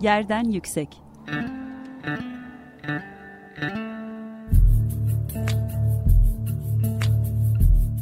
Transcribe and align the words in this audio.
Yerden 0.00 0.44
yüksek. 0.44 0.88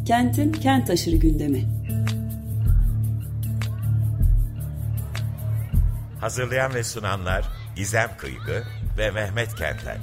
Kentin 0.06 0.52
kent 0.52 0.90
aşırı 0.90 1.16
gündemi. 1.16 1.64
Hazırlayan 6.20 6.74
ve 6.74 6.84
sunanlar 6.84 7.44
İzem 7.76 8.10
Kıygı 8.18 8.62
ve 8.98 9.10
Mehmet 9.10 9.54
Kentler. 9.54 9.96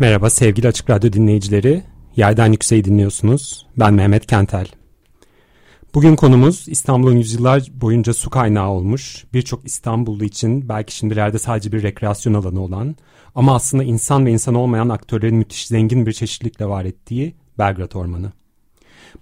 Merhaba 0.00 0.30
sevgili 0.30 0.68
Açık 0.68 0.90
Radyo 0.90 1.12
dinleyicileri. 1.12 1.95
Yerden 2.16 2.52
Yükseği 2.52 2.84
dinliyorsunuz. 2.84 3.66
Ben 3.76 3.94
Mehmet 3.94 4.26
Kentel. 4.26 4.66
Bugün 5.94 6.16
konumuz 6.16 6.64
İstanbul'un 6.68 7.16
yüzyıllar 7.16 7.68
boyunca 7.74 8.14
su 8.14 8.30
kaynağı 8.30 8.68
olmuş, 8.68 9.24
birçok 9.34 9.66
İstanbullu 9.66 10.24
için 10.24 10.68
belki 10.68 10.96
şimdilerde 10.96 11.38
sadece 11.38 11.72
bir 11.72 11.82
rekreasyon 11.82 12.34
alanı 12.34 12.60
olan 12.60 12.96
ama 13.34 13.54
aslında 13.54 13.84
insan 13.84 14.26
ve 14.26 14.30
insan 14.30 14.54
olmayan 14.54 14.88
aktörlerin 14.88 15.36
müthiş 15.36 15.66
zengin 15.66 16.06
bir 16.06 16.12
çeşitlilikle 16.12 16.66
var 16.66 16.84
ettiği 16.84 17.34
Belgrad 17.58 17.92
Ormanı. 17.92 18.32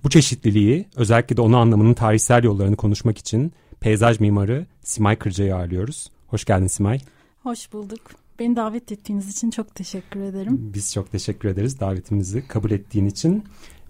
Bu 0.04 0.10
çeşitliliği 0.10 0.88
özellikle 0.96 1.36
de 1.36 1.40
onu 1.40 1.56
anlamının 1.56 1.94
tarihsel 1.94 2.44
yollarını 2.44 2.76
konuşmak 2.76 3.18
için 3.18 3.52
peyzaj 3.80 4.20
mimarı 4.20 4.66
Simay 4.84 5.16
Kırca'yı 5.16 5.56
ağırlıyoruz. 5.56 6.10
Hoş 6.26 6.44
geldin 6.44 6.66
Simay. 6.66 6.98
Hoş 7.42 7.72
bulduk. 7.72 8.23
Beni 8.38 8.56
davet 8.56 8.92
ettiğiniz 8.92 9.30
için 9.30 9.50
çok 9.50 9.74
teşekkür 9.74 10.20
ederim. 10.20 10.70
Biz 10.74 10.92
çok 10.92 11.12
teşekkür 11.12 11.48
ederiz 11.48 11.80
davetimizi 11.80 12.48
kabul 12.48 12.70
ettiğin 12.70 13.06
için. 13.06 13.44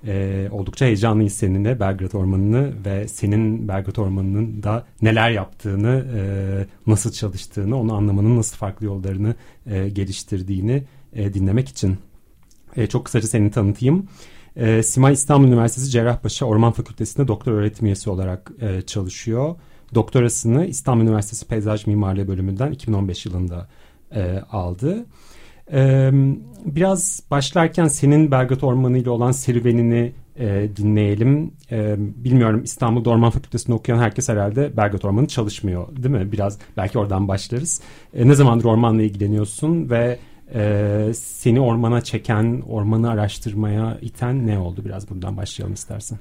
Ee, 0.06 0.48
oldukça 0.50 0.86
heyecanlıyız 0.86 1.32
seninle 1.32 1.80
Belgrad 1.80 2.12
Ormanı'nı 2.12 2.72
ve 2.84 3.08
senin 3.08 3.68
Belgrad 3.68 3.96
Ormanı'nın 3.96 4.62
da 4.62 4.86
neler 5.02 5.30
yaptığını, 5.30 6.06
e, 6.16 6.20
nasıl 6.86 7.12
çalıştığını, 7.12 7.80
onu 7.80 7.94
anlamanın 7.94 8.36
nasıl 8.36 8.56
farklı 8.56 8.86
yollarını 8.86 9.34
e, 9.66 9.88
geliştirdiğini 9.88 10.84
e, 11.12 11.34
dinlemek 11.34 11.68
için. 11.68 11.98
E, 12.76 12.86
çok 12.86 13.04
kısaca 13.04 13.28
seni 13.28 13.50
tanıtayım. 13.50 14.08
E, 14.56 14.82
Simay 14.82 15.12
İstanbul 15.12 15.48
Üniversitesi 15.48 15.90
Cerrahpaşa 15.90 16.46
Orman 16.46 16.72
Fakültesi'nde 16.72 17.28
doktor 17.28 17.52
öğretim 17.52 17.86
üyesi 17.86 18.10
olarak 18.10 18.52
e, 18.60 18.82
çalışıyor. 18.82 19.56
Doktorasını 19.94 20.66
İstanbul 20.66 21.04
Üniversitesi 21.04 21.46
Peyzaj 21.46 21.86
Mimarlığı 21.86 22.28
bölümünden 22.28 22.72
2015 22.72 23.26
yılında 23.26 23.68
e, 24.14 24.40
aldı. 24.50 25.06
E, 25.72 26.10
biraz 26.64 27.22
başlarken 27.30 27.88
senin 27.88 28.30
Belgrad 28.30 28.60
Ormanı 28.60 28.98
ile 28.98 29.10
olan 29.10 29.32
serüvenini 29.32 30.12
e, 30.38 30.68
dinleyelim. 30.76 31.52
E, 31.70 31.94
bilmiyorum 31.98 32.62
İstanbul 32.64 33.04
Orman 33.04 33.30
Fakültesi'nde 33.30 33.74
okuyan 33.74 33.98
herkes 33.98 34.28
herhalde 34.28 34.76
Belgrad 34.76 35.02
Ormanı 35.02 35.28
çalışmıyor 35.28 35.96
değil 35.96 36.14
mi? 36.14 36.32
Biraz 36.32 36.58
belki 36.76 36.98
oradan 36.98 37.28
başlarız. 37.28 37.80
E, 38.14 38.28
ne 38.28 38.34
zamandır 38.34 38.64
ormanla 38.64 39.02
ilgileniyorsun 39.02 39.90
ve 39.90 40.18
e, 40.54 41.12
seni 41.14 41.60
ormana 41.60 42.00
çeken, 42.00 42.62
ormanı 42.68 43.10
araştırmaya 43.10 43.98
iten 44.02 44.46
ne 44.46 44.58
oldu? 44.58 44.84
Biraz 44.84 45.10
buradan 45.10 45.36
başlayalım 45.36 45.74
istersen. 45.74 46.18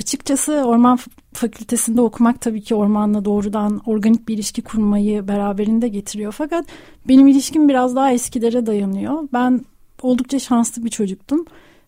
Açıkçası 0.00 0.52
orman 0.52 0.98
fakültesinde 1.32 2.00
okumak 2.00 2.40
tabii 2.40 2.60
ki 2.60 2.74
ormanla 2.74 3.24
doğrudan 3.24 3.80
organik 3.86 4.28
bir 4.28 4.34
ilişki 4.34 4.62
kurmayı 4.62 5.28
beraberinde 5.28 5.88
getiriyor. 5.88 6.32
Fakat 6.32 6.66
benim 7.08 7.26
ilişkim 7.26 7.68
biraz 7.68 7.96
daha 7.96 8.12
eskilere 8.12 8.66
dayanıyor. 8.66 9.28
Ben 9.32 9.60
oldukça 10.02 10.38
şanslı 10.38 10.84
bir 10.84 10.90
çocuktum. 10.90 11.44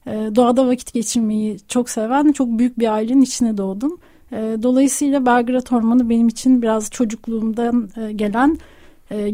Doğada 0.07 0.67
vakit 0.67 0.93
geçirmeyi 0.93 1.59
çok 1.69 1.91
seven, 1.91 2.33
çok 2.33 2.49
büyük 2.59 2.79
bir 2.79 2.93
ailenin 2.93 3.23
içine 3.23 3.57
doğdum. 3.57 3.99
Dolayısıyla 4.63 5.27
Belgrad 5.27 5.67
Ormanı 5.73 6.11
benim 6.11 6.29
için 6.29 6.63
biraz 6.63 6.91
çocukluğumdan 6.91 7.89
gelen 8.17 8.59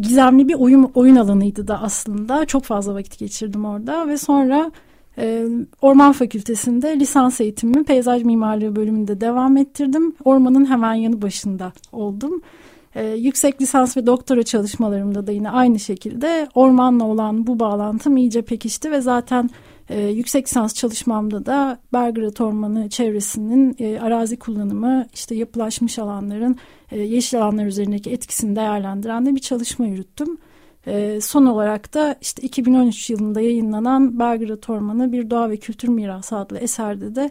gizemli 0.00 0.48
bir 0.48 0.54
oyun, 0.54 0.90
oyun 0.94 1.16
alanıydı 1.16 1.68
da 1.68 1.82
aslında. 1.82 2.44
Çok 2.44 2.64
fazla 2.64 2.94
vakit 2.94 3.18
geçirdim 3.18 3.64
orada 3.64 4.08
ve 4.08 4.16
sonra 4.16 4.70
ee, 5.18 5.46
Orman 5.82 6.12
Fakültesi'nde 6.12 7.00
lisans 7.00 7.40
eğitimimi 7.40 7.84
peyzaj 7.84 8.22
mimarlığı 8.22 8.76
bölümünde 8.76 9.20
devam 9.20 9.56
ettirdim. 9.56 10.14
Ormanın 10.24 10.66
hemen 10.66 10.94
yanı 10.94 11.22
başında 11.22 11.72
oldum. 11.92 12.42
Ee, 12.94 13.06
yüksek 13.06 13.62
lisans 13.62 13.96
ve 13.96 14.06
doktora 14.06 14.42
çalışmalarımda 14.42 15.26
da 15.26 15.32
yine 15.32 15.50
aynı 15.50 15.80
şekilde 15.80 16.48
ormanla 16.54 17.04
olan 17.04 17.46
bu 17.46 17.60
bağlantım 17.60 18.16
iyice 18.16 18.42
pekişti 18.42 18.90
ve 18.90 19.00
zaten 19.00 19.50
e, 19.88 20.00
yüksek 20.00 20.46
lisans 20.46 20.74
çalışmamda 20.74 21.46
da 21.46 21.78
Belgrad 21.92 22.38
Ormanı 22.38 22.88
çevresinin 22.88 23.76
e, 23.78 24.00
arazi 24.00 24.38
kullanımı, 24.38 25.06
işte 25.14 25.34
yapılaşmış 25.34 25.98
alanların 25.98 26.56
e, 26.92 27.00
yeşil 27.00 27.38
alanlar 27.42 27.66
üzerindeki 27.66 28.10
etkisini 28.10 28.56
değerlendiren 28.56 29.26
de 29.26 29.34
bir 29.34 29.40
çalışma 29.40 29.86
yürüttüm. 29.86 30.38
E, 30.86 31.20
son 31.20 31.46
olarak 31.46 31.94
da 31.94 32.16
işte 32.20 32.42
2013 32.42 33.10
yılında 33.10 33.40
yayınlanan 33.40 34.18
Belgrad 34.18 34.62
Ormanı 34.68 35.12
Bir 35.12 35.30
Doğa 35.30 35.50
ve 35.50 35.56
Kültür 35.56 35.88
Mirası 35.88 36.36
adlı 36.36 36.58
eserde 36.58 37.14
de 37.14 37.30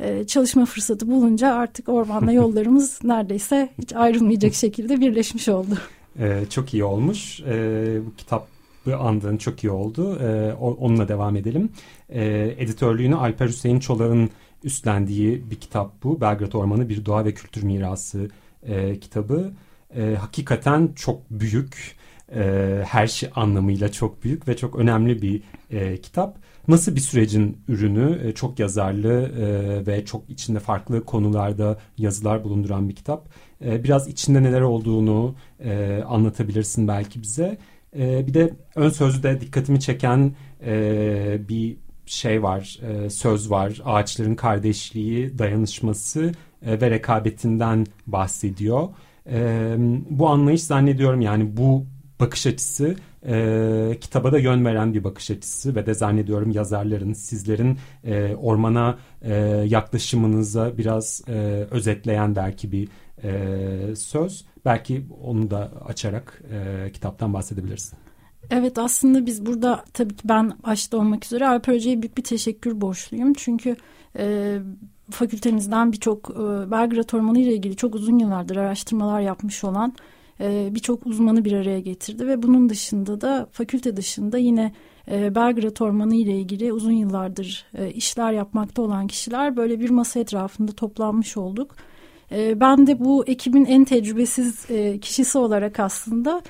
e, 0.00 0.26
çalışma 0.26 0.64
fırsatı 0.64 1.08
bulunca 1.08 1.54
artık 1.54 1.88
ormanla 1.88 2.32
yollarımız 2.42 3.04
neredeyse 3.04 3.68
hiç 3.82 3.92
ayrılmayacak 3.92 4.54
şekilde 4.54 5.00
birleşmiş 5.00 5.48
oldu. 5.48 5.78
Ee, 6.18 6.44
çok 6.50 6.74
iyi 6.74 6.84
olmuş. 6.84 7.40
Ee, 7.40 7.98
bu 8.06 8.14
kitabı 8.16 8.96
andığın 8.98 9.36
çok 9.36 9.64
iyi 9.64 9.70
oldu. 9.70 10.18
Ee, 10.22 10.52
onunla 10.54 11.08
devam 11.08 11.36
edelim. 11.36 11.68
Ee, 12.08 12.54
editörlüğünü 12.58 13.16
Alper 13.16 13.48
Hüseyin 13.48 13.80
Çolak'ın 13.80 14.30
üstlendiği 14.64 15.50
bir 15.50 15.56
kitap 15.56 16.02
bu. 16.02 16.20
Belgrad 16.20 16.52
Ormanı 16.52 16.88
Bir 16.88 17.04
Doğa 17.04 17.24
ve 17.24 17.34
Kültür 17.34 17.62
Mirası 17.62 18.28
e, 18.62 19.00
kitabı. 19.00 19.52
E, 19.96 20.14
hakikaten 20.20 20.90
çok 20.96 21.30
büyük 21.30 21.96
e, 22.34 22.82
her 22.86 23.06
şey 23.06 23.30
anlamıyla 23.34 23.92
çok 23.92 24.24
büyük 24.24 24.48
ve 24.48 24.56
çok 24.56 24.76
önemli 24.76 25.22
bir 25.22 25.42
e, 25.70 26.00
kitap. 26.00 26.38
Nasıl 26.68 26.94
bir 26.94 27.00
sürecin 27.00 27.58
ürünü? 27.68 28.28
E, 28.28 28.34
çok 28.34 28.58
yazarlı 28.58 29.12
e, 29.12 29.86
ve 29.86 30.04
çok 30.04 30.30
içinde 30.30 30.58
farklı 30.58 31.04
konularda 31.04 31.78
yazılar 31.98 32.44
bulunduran 32.44 32.88
bir 32.88 32.94
kitap. 32.94 33.28
E, 33.64 33.84
biraz 33.84 34.08
içinde 34.08 34.42
neler 34.42 34.60
olduğunu 34.60 35.34
e, 35.60 36.02
anlatabilirsin 36.08 36.88
belki 36.88 37.22
bize. 37.22 37.58
E, 37.98 38.26
bir 38.26 38.34
de 38.34 38.54
ön 38.74 38.88
sözde 38.88 39.40
dikkatimi 39.40 39.80
çeken 39.80 40.32
e, 40.66 41.38
bir 41.48 41.76
şey 42.06 42.42
var, 42.42 42.78
e, 42.82 43.10
söz 43.10 43.50
var. 43.50 43.82
Ağaçların 43.84 44.34
kardeşliği, 44.34 45.38
dayanışması 45.38 46.32
e, 46.66 46.80
ve 46.80 46.90
rekabetinden 46.90 47.86
bahsediyor. 48.06 48.88
E, 49.30 49.74
bu 50.10 50.28
anlayış 50.28 50.62
zannediyorum 50.62 51.20
yani 51.20 51.56
bu 51.56 51.86
bakış 52.20 52.46
açısı 52.46 52.96
e, 53.26 53.98
kitaba 54.00 54.32
da 54.32 54.38
yön 54.38 54.64
veren 54.64 54.94
bir 54.94 55.04
bakış 55.04 55.30
açısı 55.30 55.74
ve 55.74 55.86
de 55.86 55.94
zannediyorum 55.94 56.50
yazarların 56.50 57.12
sizlerin 57.12 57.78
e, 58.04 58.34
ormana 58.34 58.98
e, 59.22 59.34
yaklaşımınıza 59.66 60.78
biraz 60.78 61.22
e, 61.28 61.32
özetleyen 61.70 62.36
belki 62.36 62.72
bir 62.72 62.88
e, 63.22 63.96
söz. 63.96 64.44
Belki 64.64 65.06
onu 65.22 65.50
da 65.50 65.72
açarak 65.84 66.42
e, 66.52 66.90
kitaptan 66.92 67.34
bahsedebilirsin. 67.34 67.98
Evet 68.50 68.78
aslında 68.78 69.26
biz 69.26 69.46
burada 69.46 69.84
tabii 69.92 70.16
ki 70.16 70.28
ben 70.28 70.52
başta 70.66 70.96
olmak 70.96 71.24
üzere 71.24 71.48
Alper 71.48 71.74
Hoca'ya 71.74 72.02
büyük 72.02 72.18
bir 72.18 72.24
teşekkür 72.24 72.80
borçluyum. 72.80 73.32
Çünkü 73.32 73.76
e, 74.18 74.58
fakültemizden 75.10 75.92
birçok 75.92 76.30
e, 76.30 76.70
Belgrad 76.70 77.12
Ormanı 77.12 77.38
ile 77.38 77.54
ilgili 77.54 77.76
çok 77.76 77.94
uzun 77.94 78.18
yıllardır 78.18 78.56
araştırmalar 78.56 79.20
yapmış 79.20 79.64
olan 79.64 79.94
e, 80.40 80.68
birçok 80.74 81.06
uzmanı 81.06 81.44
bir 81.44 81.52
araya 81.52 81.80
getirdi 81.80 82.26
ve 82.26 82.42
bunun 82.42 82.68
dışında 82.68 83.20
da 83.20 83.48
fakülte 83.52 83.96
dışında 83.96 84.38
yine 84.38 84.72
e, 85.10 85.34
Belgrad 85.34 85.76
Ormanı 85.80 86.14
ile 86.14 86.38
ilgili 86.38 86.72
uzun 86.72 86.92
yıllardır 86.92 87.66
e, 87.74 87.90
işler 87.90 88.32
yapmakta 88.32 88.82
olan 88.82 89.06
kişiler 89.06 89.56
böyle 89.56 89.80
bir 89.80 89.90
masa 89.90 90.20
etrafında 90.20 90.72
toplanmış 90.72 91.36
olduk. 91.36 91.76
ben 92.32 92.86
de 92.86 93.00
bu 93.00 93.24
ekibin 93.26 93.64
en 93.64 93.84
tecrübesiz 93.84 94.66
kişisi 95.00 95.38
olarak 95.38 95.80
aslında 95.80 96.42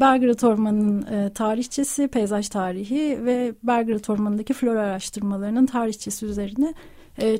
Belgrad 0.00 0.42
Ormanı'nın 0.42 1.30
tarihçesi, 1.30 2.08
peyzaj 2.08 2.48
tarihi 2.48 3.24
ve 3.24 3.54
Belgrad 3.62 4.08
Ormanı'ndaki 4.08 4.52
flora 4.52 4.80
araştırmalarının 4.80 5.66
tarihçesi 5.66 6.26
üzerine 6.26 6.74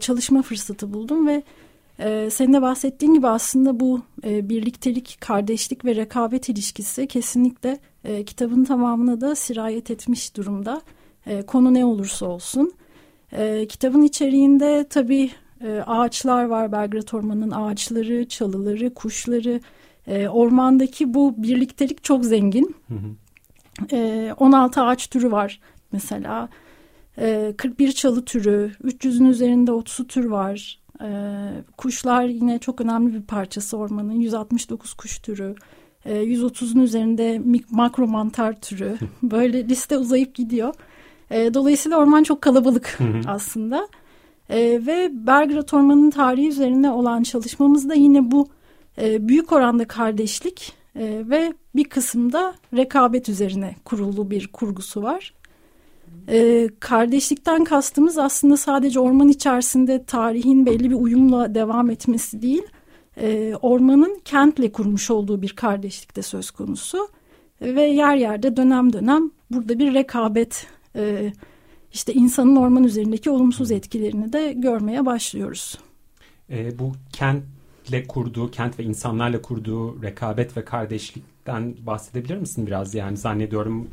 çalışma 0.00 0.42
fırsatı 0.42 0.92
buldum 0.92 1.26
ve 1.26 1.42
ee, 2.00 2.28
senin 2.30 2.52
de 2.52 2.62
bahsettiğin 2.62 3.14
gibi 3.14 3.28
aslında 3.28 3.80
bu 3.80 4.02
e, 4.24 4.48
birliktelik, 4.48 5.18
kardeşlik 5.20 5.84
ve 5.84 5.96
rekabet 5.96 6.48
ilişkisi 6.48 7.06
kesinlikle 7.06 7.78
e, 8.04 8.24
kitabın 8.24 8.64
tamamına 8.64 9.20
da 9.20 9.34
sirayet 9.34 9.90
etmiş 9.90 10.36
durumda. 10.36 10.80
E, 11.26 11.42
konu 11.42 11.74
ne 11.74 11.84
olursa 11.84 12.26
olsun. 12.26 12.72
E, 13.32 13.66
kitabın 13.68 14.02
içeriğinde 14.02 14.86
tabii 14.90 15.30
e, 15.60 15.80
ağaçlar 15.86 16.44
var. 16.44 16.72
Belgrad 16.72 17.12
Ormanı'nın 17.12 17.50
ağaçları, 17.50 18.28
çalıları, 18.28 18.94
kuşları. 18.94 19.60
E, 20.06 20.28
ormandaki 20.28 21.14
bu 21.14 21.34
birliktelik 21.36 22.04
çok 22.04 22.24
zengin. 22.24 22.76
Hı 22.88 22.94
hı. 22.94 23.96
E, 23.96 24.32
16 24.32 24.82
ağaç 24.82 25.06
türü 25.06 25.32
var 25.32 25.60
mesela. 25.92 26.48
E, 27.18 27.54
41 27.56 27.92
çalı 27.92 28.24
türü, 28.24 28.72
300'ün 28.84 29.24
üzerinde 29.24 29.72
otsu 29.72 30.06
tür 30.06 30.24
var. 30.24 30.78
E, 31.02 31.08
kuşlar 31.76 32.24
yine 32.24 32.58
çok 32.58 32.80
önemli 32.80 33.14
bir 33.14 33.22
parçası 33.22 33.76
ormanın. 33.76 34.12
169 34.12 34.94
kuş 34.94 35.18
türü. 35.18 35.54
130'un 36.06 36.80
üzerinde 36.80 37.42
makro 37.70 38.06
mantar 38.06 38.60
türü. 38.60 38.98
Böyle 39.22 39.68
liste 39.68 39.98
uzayıp 39.98 40.34
gidiyor. 40.34 40.74
Dolayısıyla 41.30 41.98
orman 41.98 42.22
çok 42.22 42.42
kalabalık 42.42 42.98
aslında. 43.26 43.88
Ve 44.50 45.10
Belgrad 45.12 45.68
Ormanı'nın 45.72 46.10
tarihi 46.10 46.48
üzerine 46.48 46.90
olan 46.90 47.22
çalışmamızda 47.22 47.94
yine 47.94 48.30
bu 48.30 48.48
büyük 48.98 49.52
oranda 49.52 49.84
kardeşlik 49.84 50.72
ve 50.96 51.52
bir 51.76 51.84
kısımda 51.84 52.54
rekabet 52.76 53.28
üzerine 53.28 53.74
kurulu 53.84 54.30
bir 54.30 54.46
kurgusu 54.46 55.02
var. 55.02 55.32
Kardeşlikten 56.80 57.64
kastımız 57.64 58.18
aslında 58.18 58.56
sadece 58.56 59.00
orman 59.00 59.28
içerisinde 59.28 60.04
tarihin 60.04 60.66
belli 60.66 60.90
bir 60.90 60.94
uyumla 60.94 61.54
devam 61.54 61.90
etmesi 61.90 62.42
değil 62.42 62.62
e, 63.20 63.54
ormanın 63.62 64.20
kentle 64.24 64.72
kurmuş 64.72 65.10
olduğu 65.10 65.42
bir 65.42 65.48
kardeşlikte 65.48 66.22
söz 66.22 66.50
konusu. 66.50 67.08
Ve 67.60 67.82
yer 67.82 68.16
yerde 68.16 68.56
dönem 68.56 68.92
dönem 68.92 69.30
burada 69.50 69.78
bir 69.78 69.94
rekabet 69.94 70.66
e, 70.96 71.32
işte 71.92 72.12
insanın 72.12 72.56
orman 72.56 72.84
üzerindeki 72.84 73.30
olumsuz 73.30 73.70
etkilerini 73.70 74.32
de 74.32 74.52
görmeye 74.52 75.06
başlıyoruz. 75.06 75.78
E, 76.50 76.78
bu 76.78 76.92
kentle 77.12 78.06
kurduğu, 78.08 78.50
kent 78.50 78.78
ve 78.78 78.84
insanlarla 78.84 79.42
kurduğu 79.42 80.02
rekabet 80.02 80.56
ve 80.56 80.64
kardeşlikten 80.64 81.74
bahsedebilir 81.86 82.36
misin 82.36 82.66
biraz? 82.66 82.94
Yani 82.94 83.16
zannediyorum 83.16 83.88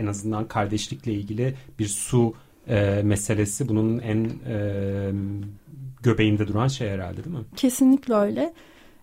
en 0.00 0.06
azından 0.06 0.48
kardeşlikle 0.48 1.12
ilgili 1.12 1.54
bir 1.78 1.86
su 1.86 2.34
e, 2.68 3.02
meselesi 3.04 3.68
bunun 3.68 3.98
en 3.98 4.30
e, 4.46 5.10
göbeğinde 6.02 6.48
duran 6.48 6.68
şey 6.68 6.88
herhalde 6.88 7.24
değil 7.24 7.36
mi? 7.36 7.44
Kesinlikle 7.56 8.14
öyle. 8.14 8.52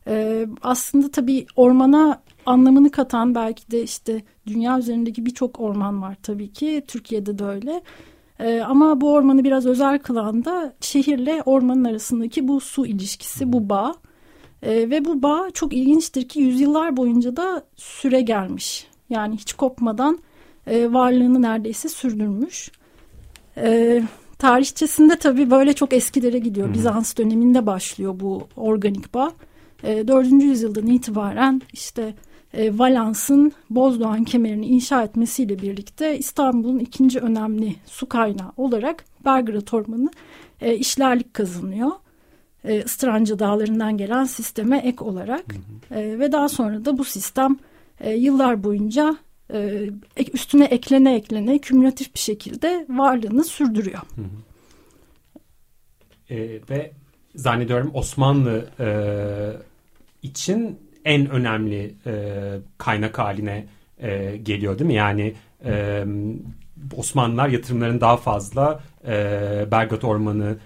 Ee, 0.09 0.47
aslında 0.61 1.11
tabii 1.11 1.45
ormana 1.55 2.21
anlamını 2.45 2.91
katan 2.91 3.35
belki 3.35 3.71
de 3.71 3.83
işte 3.83 4.21
dünya 4.47 4.79
üzerindeki 4.79 5.25
birçok 5.25 5.59
orman 5.59 6.01
var 6.01 6.17
tabii 6.23 6.53
ki. 6.53 6.83
Türkiye'de 6.87 7.39
de 7.39 7.43
öyle. 7.43 7.81
Ee, 8.39 8.61
ama 8.61 9.01
bu 9.01 9.13
ormanı 9.13 9.43
biraz 9.43 9.65
özel 9.65 9.99
kılan 9.99 10.45
da 10.45 10.73
şehirle 10.81 11.41
ormanın 11.45 11.83
arasındaki 11.83 12.47
bu 12.47 12.59
su 12.59 12.85
ilişkisi, 12.85 13.53
bu 13.53 13.69
bağ. 13.69 13.95
Ee, 14.63 14.89
ve 14.89 15.05
bu 15.05 15.23
bağ 15.23 15.51
çok 15.53 15.73
ilginçtir 15.73 16.27
ki 16.27 16.39
yüzyıllar 16.39 16.97
boyunca 16.97 17.35
da 17.35 17.63
süre 17.75 18.21
gelmiş. 18.21 18.87
Yani 19.09 19.37
hiç 19.37 19.53
kopmadan 19.53 20.19
e, 20.67 20.93
varlığını 20.93 21.41
neredeyse 21.41 21.89
sürdürmüş. 21.89 22.71
Ee, 23.57 24.03
Tarihçesinde 24.37 25.15
tabii 25.15 25.51
böyle 25.51 25.73
çok 25.73 25.93
eskilere 25.93 26.39
gidiyor. 26.39 26.69
Hı. 26.69 26.73
Bizans 26.73 27.17
döneminde 27.17 27.65
başlıyor 27.65 28.15
bu 28.19 28.47
organik 28.57 29.13
bağ. 29.13 29.31
E, 29.83 30.07
4. 30.07 30.31
yüzyıldan 30.31 30.87
itibaren 30.87 31.61
işte 31.73 32.13
e, 32.53 32.77
Valans'ın 32.77 33.51
Bozdoğan 33.69 34.23
kemerini 34.23 34.65
inşa 34.65 35.03
etmesiyle 35.03 35.61
birlikte 35.61 36.17
İstanbul'un 36.17 36.79
ikinci 36.79 37.19
önemli 37.19 37.75
su 37.85 38.09
kaynağı 38.09 38.51
olarak 38.57 39.05
Belgrad 39.25 39.67
Ormanı 39.71 40.09
e, 40.61 40.75
işlerlik 40.75 41.33
kazanıyor. 41.33 41.91
E, 42.63 42.83
Istranca 42.83 43.39
dağlarından 43.39 43.97
gelen 43.97 44.25
sisteme 44.25 44.77
ek 44.77 45.03
olarak 45.03 45.53
hı 45.53 45.95
hı. 45.95 45.99
E, 45.99 46.19
ve 46.19 46.31
daha 46.31 46.49
sonra 46.49 46.85
da 46.85 46.97
bu 46.97 47.03
sistem 47.03 47.57
e, 47.99 48.13
yıllar 48.13 48.63
boyunca 48.63 49.17
e, 49.53 49.89
üstüne 50.33 50.65
eklene 50.65 51.15
eklene 51.15 51.59
kümülatif 51.59 52.13
bir 52.13 52.19
şekilde 52.19 52.85
varlığını 52.89 53.43
sürdürüyor. 53.43 54.01
E, 56.29 56.37
ve 56.69 56.91
zannediyorum 57.35 57.91
Osmanlı 57.93 58.69
e, 58.79 58.87
için 60.27 60.79
en 61.05 61.29
önemli 61.29 61.95
e, 62.05 62.33
kaynak 62.77 63.19
haline 63.19 63.67
e, 63.97 64.37
geliyor 64.37 64.79
değil 64.79 64.87
mi? 64.87 64.93
Yani 64.93 65.33
e, 65.65 66.05
Osmanlılar 66.97 67.49
yatırımların 67.49 68.01
daha 68.01 68.17
fazla 68.17 68.83
e, 69.07 69.11
Belgrad 69.71 70.01
Ormanı 70.01 70.57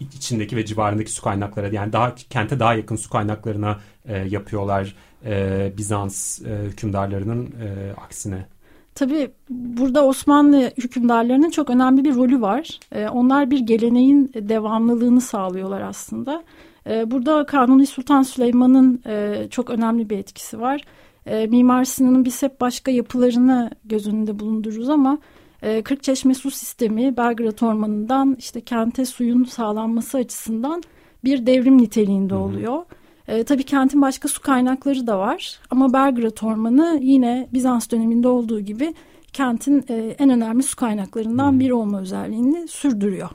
içindeki 0.00 0.56
ve 0.56 0.64
civarındaki 0.64 1.12
su 1.12 1.22
kaynakları 1.22 1.74
yani 1.74 1.92
daha 1.92 2.14
kente 2.14 2.60
daha 2.60 2.74
yakın 2.74 2.96
su 2.96 3.10
kaynaklarına 3.10 3.80
e, 4.08 4.18
yapıyorlar 4.18 4.94
e, 5.24 5.72
Bizans 5.76 6.42
e, 6.42 6.58
hükümdarlarının 6.64 7.46
e, 7.46 7.92
aksine. 8.04 8.46
Tabii 8.94 9.30
burada 9.50 10.06
Osmanlı 10.06 10.70
hükümdarlarının 10.78 11.50
çok 11.50 11.70
önemli 11.70 12.04
bir 12.04 12.14
rolü 12.14 12.40
var. 12.40 12.80
E, 12.92 13.08
onlar 13.08 13.50
bir 13.50 13.58
geleneğin 13.58 14.32
devamlılığını 14.34 15.20
sağlıyorlar 15.20 15.80
aslında. 15.80 16.42
E, 16.86 17.10
burada 17.10 17.46
Kanuni 17.46 17.86
Sultan 17.86 18.22
Süleyman'ın 18.22 19.02
e, 19.06 19.46
çok 19.50 19.70
önemli 19.70 20.10
bir 20.10 20.18
etkisi 20.18 20.60
var. 20.60 20.82
E, 21.26 21.46
Mimar 21.46 21.84
Sinan'ın 21.84 22.24
biz 22.24 22.42
hep 22.42 22.60
başka 22.60 22.90
yapılarını 22.90 23.70
göz 23.84 24.06
önünde 24.06 24.38
bulundururuz 24.38 24.88
ama 24.88 25.18
e, 25.62 25.82
Kırkçeşme 25.82 26.34
su 26.34 26.50
sistemi 26.50 27.16
Belgrad 27.16 27.60
Ormanı'ndan 27.60 28.36
işte 28.38 28.60
kente 28.60 29.04
suyun 29.04 29.44
sağlanması 29.44 30.18
açısından 30.18 30.82
bir 31.24 31.46
devrim 31.46 31.78
niteliğinde 31.78 32.34
oluyor. 32.34 32.72
Hı 32.72 32.78
hı. 32.78 32.97
E, 33.28 33.44
tabii 33.44 33.62
kentin 33.62 34.02
başka 34.02 34.28
su 34.28 34.42
kaynakları 34.42 35.06
da 35.06 35.18
var 35.18 35.60
ama 35.70 35.92
Belgrad 35.92 36.42
Ormanı 36.42 36.98
yine 37.02 37.48
Bizans 37.52 37.90
döneminde 37.90 38.28
olduğu 38.28 38.60
gibi 38.60 38.94
kentin 39.32 39.84
e, 39.88 39.94
en 40.18 40.30
önemli 40.30 40.62
su 40.62 40.76
kaynaklarından 40.76 41.52
hmm. 41.52 41.60
biri 41.60 41.74
olma 41.74 42.00
özelliğini 42.00 42.68
sürdürüyor. 42.68 43.28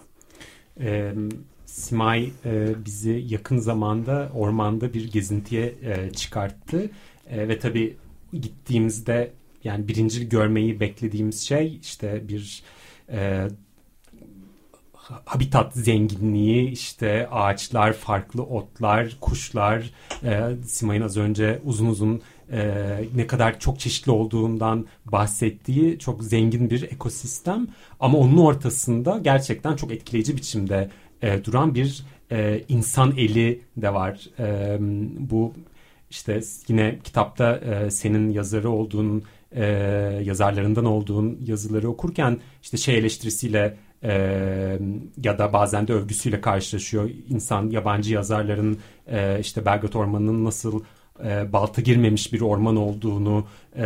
E, 0.79 1.13
Simay 1.65 2.31
e, 2.45 2.85
bizi 2.85 3.25
yakın 3.27 3.57
zamanda 3.57 4.31
ormanda 4.35 4.93
bir 4.93 5.11
gezintiye 5.11 5.75
e, 5.81 6.09
çıkarttı 6.09 6.89
e, 7.29 7.47
ve 7.47 7.59
tabii 7.59 7.97
gittiğimizde 8.33 9.31
yani 9.63 9.87
birinci 9.87 10.29
görmeyi 10.29 10.79
beklediğimiz 10.79 11.41
şey 11.41 11.79
işte 11.81 12.27
bir 12.27 12.63
e, 13.11 13.47
habitat 15.25 15.73
zenginliği 15.73 16.69
işte 16.69 17.27
ağaçlar, 17.31 17.93
farklı 17.93 18.43
otlar, 18.43 19.17
kuşlar 19.21 19.89
e, 20.23 20.41
Simay'ın 20.65 21.01
az 21.01 21.17
önce 21.17 21.61
uzun 21.63 21.85
uzun 21.87 22.21
e, 22.51 22.71
ne 23.15 23.27
kadar 23.27 23.59
çok 23.59 23.79
çeşitli 23.79 24.11
olduğundan 24.11 24.85
bahsettiği 25.05 25.99
çok 25.99 26.23
zengin 26.23 26.69
bir 26.69 26.81
ekosistem 26.81 27.67
ama 27.99 28.17
onun 28.17 28.37
ortasında 28.37 29.19
gerçekten 29.23 29.75
çok 29.75 29.91
etkileyici 29.91 30.37
biçimde 30.37 30.89
e, 31.21 31.45
duran 31.45 31.75
bir 31.75 32.05
e, 32.31 32.63
insan 32.69 33.13
eli 33.17 33.61
de 33.77 33.93
var. 33.93 34.29
E, 34.39 34.77
bu 35.29 35.53
işte 36.09 36.41
yine 36.67 36.99
kitapta 37.03 37.55
e, 37.55 37.91
senin 37.91 38.29
yazarı 38.29 38.69
olduğun 38.69 39.23
e, 39.51 39.65
yazarlarından 40.23 40.85
olduğun 40.85 41.39
yazıları 41.45 41.89
okurken 41.89 42.39
işte 42.63 42.77
şey 42.77 42.97
eleştirisiyle 42.97 43.77
e, 44.03 44.79
ya 45.23 45.37
da 45.39 45.53
bazen 45.53 45.87
de 45.87 45.93
övgüsüyle 45.93 46.41
karşılaşıyor. 46.41 47.09
İnsan 47.29 47.69
yabancı 47.69 48.13
yazarların 48.13 48.77
e, 49.07 49.39
işte 49.39 49.65
Belgrad 49.65 49.93
Ormanı'nın 49.93 50.45
nasıl 50.45 50.83
e, 51.25 51.53
balta 51.53 51.81
girmemiş 51.81 52.33
bir 52.33 52.41
orman 52.41 52.75
olduğunu 52.75 53.45
e, 53.75 53.83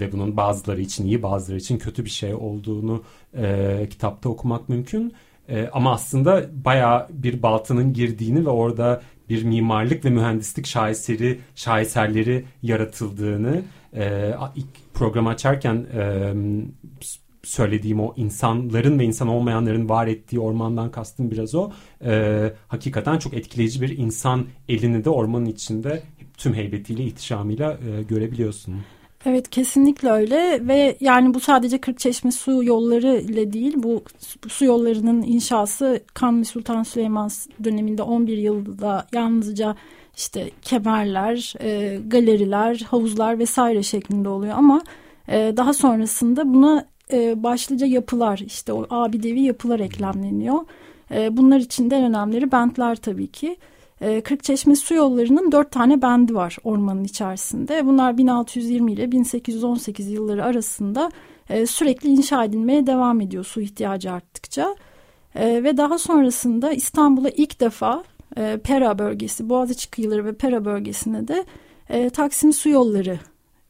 ve 0.00 0.12
bunun 0.12 0.36
bazıları 0.36 0.80
için 0.80 1.06
iyi 1.06 1.22
bazıları 1.22 1.58
için 1.58 1.78
kötü 1.78 2.04
bir 2.04 2.10
şey 2.10 2.34
olduğunu 2.34 3.02
e, 3.36 3.86
kitapta 3.90 4.28
okumak 4.28 4.68
mümkün. 4.68 5.14
E, 5.48 5.68
ama 5.72 5.92
aslında 5.92 6.46
baya 6.64 7.08
bir 7.10 7.42
baltanın 7.42 7.92
girdiğini 7.92 8.46
ve 8.46 8.50
orada 8.50 9.02
bir 9.28 9.44
mimarlık 9.44 10.04
ve 10.04 10.10
mühendislik 10.10 10.66
şaheseri, 10.66 11.40
şaheserleri 11.54 12.44
yaratıldığını 12.62 13.62
e, 13.96 14.34
ilk 14.56 14.94
program 14.94 15.26
açarken 15.26 15.86
e, 15.94 16.32
söylediğim 17.46 18.00
o 18.00 18.14
insanların 18.16 18.98
ve 18.98 19.04
insan 19.04 19.28
olmayanların 19.28 19.88
var 19.88 20.06
ettiği 20.06 20.40
ormandan 20.40 20.90
kastım 20.90 21.30
biraz 21.30 21.54
o. 21.54 21.70
E, 22.04 22.52
hakikaten 22.68 23.18
çok 23.18 23.34
etkileyici 23.34 23.80
bir 23.80 23.98
insan 23.98 24.46
elini 24.68 25.04
de 25.04 25.10
ormanın 25.10 25.46
içinde 25.46 26.02
tüm 26.36 26.54
heybetiyle, 26.54 27.04
ihtişamıyla 27.04 27.72
e, 27.72 28.02
görebiliyorsun. 28.02 28.74
Evet 29.26 29.50
kesinlikle 29.50 30.10
öyle 30.10 30.68
ve 30.68 30.96
yani 31.00 31.34
bu 31.34 31.40
sadece 31.40 31.78
Kırkçeşme 31.78 32.32
su 32.32 32.64
yolları 32.64 33.16
ile 33.16 33.52
değil 33.52 33.74
bu, 33.76 34.04
bu 34.44 34.48
su 34.48 34.64
yollarının 34.64 35.22
inşası 35.22 36.00
Kanuni 36.14 36.44
Sultan 36.44 36.82
Süleyman 36.82 37.30
döneminde 37.64 38.02
11 38.02 38.36
yılda 38.36 39.06
yalnızca 39.12 39.76
işte 40.16 40.50
kemerler, 40.62 41.54
e, 41.60 41.98
galeriler, 42.06 42.86
havuzlar 42.90 43.38
vesaire 43.38 43.82
şeklinde 43.82 44.28
oluyor 44.28 44.54
ama 44.56 44.82
e, 45.28 45.52
daha 45.56 45.72
sonrasında 45.72 46.54
buna 46.54 46.86
e, 47.12 47.42
başlıca 47.42 47.86
yapılar 47.86 48.38
işte 48.46 48.72
o 48.72 48.86
abidevi 48.90 49.40
yapılar 49.40 49.80
eklemleniyor. 49.80 50.60
E, 51.10 51.36
bunlar 51.36 51.58
içinde 51.58 51.96
en 51.96 52.04
önemlileri 52.04 52.52
bentler 52.52 52.96
tabii 52.96 53.26
ki. 53.26 53.56
E, 54.00 54.20
Kırkçeşme 54.20 54.76
su 54.76 54.94
yollarının 54.94 55.52
dört 55.52 55.70
tane 55.70 56.02
bendi 56.02 56.34
var 56.34 56.56
ormanın 56.64 57.04
içerisinde. 57.04 57.86
Bunlar 57.86 58.18
1620 58.18 58.92
ile 58.92 59.12
1818 59.12 60.10
yılları 60.10 60.44
arasında 60.44 61.10
e, 61.50 61.66
sürekli 61.66 62.08
inşa 62.08 62.44
edilmeye 62.44 62.86
devam 62.86 63.20
ediyor 63.20 63.44
su 63.44 63.60
ihtiyacı 63.60 64.12
arttıkça. 64.12 64.76
E, 65.34 65.64
ve 65.64 65.76
daha 65.76 65.98
sonrasında 65.98 66.72
İstanbul'a 66.72 67.28
ilk 67.28 67.60
defa 67.60 68.04
e, 68.36 68.58
Pera 68.64 68.98
bölgesi, 68.98 69.48
Boğaziçi 69.48 69.90
kıyıları 69.90 70.24
ve 70.24 70.34
Pera 70.34 70.64
bölgesine 70.64 71.28
de 71.28 71.44
e, 71.88 72.10
Taksim 72.10 72.52
su 72.52 72.68
yolları 72.68 73.18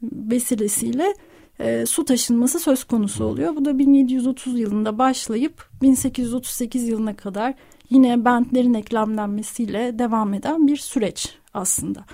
vesilesiyle 0.03 1.15
e, 1.61 1.87
su 1.87 2.05
taşınması 2.05 2.61
söz 2.61 2.85
konusu 2.85 3.25
oluyor. 3.25 3.57
Bu 3.57 3.65
da 3.65 3.79
1730 3.79 4.59
yılında 4.59 4.99
başlayıp 4.99 5.69
1838 5.83 6.89
yılına 6.89 7.17
kadar 7.17 7.55
yine 7.91 8.25
bentlerin 8.25 8.75
eklemlenmesiyle 8.75 9.99
devam 9.99 10.35
eden 10.35 10.67
bir 10.67 10.77
süreç 10.77 11.35
aslında. 11.55 12.05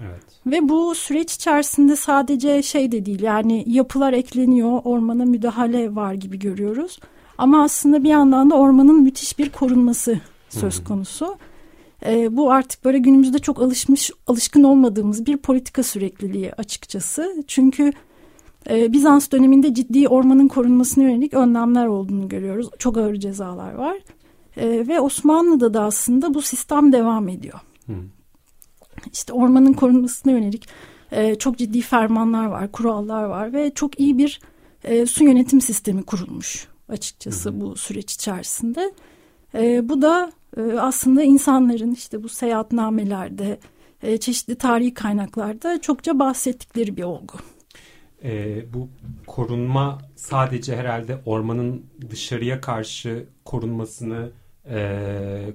Evet. 0.00 0.22
Ve 0.46 0.68
bu 0.68 0.94
süreç 0.94 1.34
içerisinde 1.34 1.96
sadece 1.96 2.62
şey 2.62 2.92
de 2.92 3.06
değil 3.06 3.22
yani 3.22 3.64
yapılar 3.66 4.12
ekleniyor, 4.12 4.80
ormana 4.84 5.24
müdahale 5.24 5.94
var 5.94 6.14
gibi 6.14 6.38
görüyoruz. 6.38 6.98
Ama 7.38 7.62
aslında 7.62 8.04
bir 8.04 8.08
yandan 8.08 8.50
da 8.50 8.54
ormanın 8.54 9.02
müthiş 9.02 9.38
bir 9.38 9.50
korunması 9.50 10.20
söz 10.48 10.84
konusu. 10.84 11.36
E, 12.06 12.36
bu 12.36 12.52
artık 12.52 12.84
böyle 12.84 12.98
günümüzde 12.98 13.38
çok 13.38 13.62
alışmış, 13.62 14.10
alışkın 14.26 14.62
olmadığımız 14.62 15.26
bir 15.26 15.36
politika 15.36 15.82
sürekliliği 15.82 16.52
açıkçası. 16.52 17.44
Çünkü 17.46 17.92
e, 18.70 18.92
Bizans 18.92 19.30
döneminde 19.30 19.74
ciddi 19.74 20.08
ormanın 20.08 20.48
korunmasına 20.48 21.04
yönelik 21.04 21.34
önlemler 21.34 21.86
olduğunu 21.86 22.28
görüyoruz. 22.28 22.70
Çok 22.78 22.96
ağır 22.96 23.14
cezalar 23.14 23.74
var. 23.74 23.96
E, 24.56 24.88
ve 24.88 25.00
Osmanlı'da 25.00 25.74
da 25.74 25.84
aslında 25.84 26.34
bu 26.34 26.42
sistem 26.42 26.92
devam 26.92 27.28
ediyor. 27.28 27.60
Hı. 27.86 27.92
İşte 29.12 29.32
ormanın 29.32 29.72
korunmasına 29.72 30.32
yönelik 30.32 30.68
e, 31.12 31.34
çok 31.34 31.58
ciddi 31.58 31.80
fermanlar 31.80 32.46
var, 32.46 32.72
kurallar 32.72 33.24
var 33.24 33.52
ve 33.52 33.72
çok 33.74 34.00
iyi 34.00 34.18
bir 34.18 34.40
e, 34.84 35.06
su 35.06 35.24
yönetim 35.24 35.60
sistemi 35.60 36.02
kurulmuş 36.02 36.68
açıkçası 36.88 37.50
hı 37.50 37.60
bu 37.60 37.76
süreç 37.76 38.14
içerisinde. 38.14 38.92
E, 39.54 39.88
bu 39.88 40.02
da 40.02 40.32
e, 40.56 40.62
aslında 40.62 41.22
insanların 41.22 41.92
işte 41.92 42.22
bu 42.22 42.28
seyahatnamelerde, 42.28 43.58
e, 44.02 44.18
çeşitli 44.18 44.54
tarihi 44.54 44.94
kaynaklarda 44.94 45.80
çokça 45.80 46.18
bahsettikleri 46.18 46.96
bir 46.96 47.02
olgu. 47.02 47.34
E, 48.24 48.62
bu 48.72 48.88
korunma 49.26 49.98
sadece 50.16 50.76
herhalde 50.76 51.18
ormanın 51.26 51.86
dışarıya 52.10 52.60
karşı 52.60 53.26
korunmasını 53.44 54.30
e, 54.70 55.52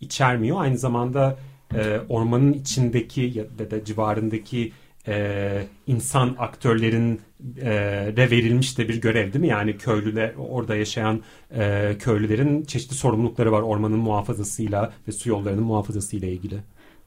içermiyor. 0.00 0.60
Aynı 0.60 0.78
zamanda 0.78 1.38
e, 1.74 2.00
ormanın 2.08 2.52
içindeki 2.52 3.32
ya 3.34 3.70
da 3.70 3.84
civarındaki 3.84 4.72
e, 5.08 5.66
insan 5.86 6.36
aktörlerin 6.38 7.20
e, 7.60 7.70
de 8.16 8.30
verilmiş 8.30 8.78
de 8.78 8.88
bir 8.88 9.00
görev 9.00 9.32
değil 9.32 9.44
mi? 9.44 9.48
Yani 9.48 9.78
köylüler 9.78 10.32
orada 10.38 10.76
yaşayan 10.76 11.20
e, 11.56 11.92
köylülerin 11.98 12.64
çeşitli 12.64 12.94
sorumlulukları 12.94 13.52
var 13.52 13.62
ormanın 13.62 13.98
muhafazasıyla 13.98 14.92
ve 15.08 15.12
su 15.12 15.28
yollarının 15.28 15.64
muhafazasıyla 15.64 16.28
ilgili. 16.28 16.58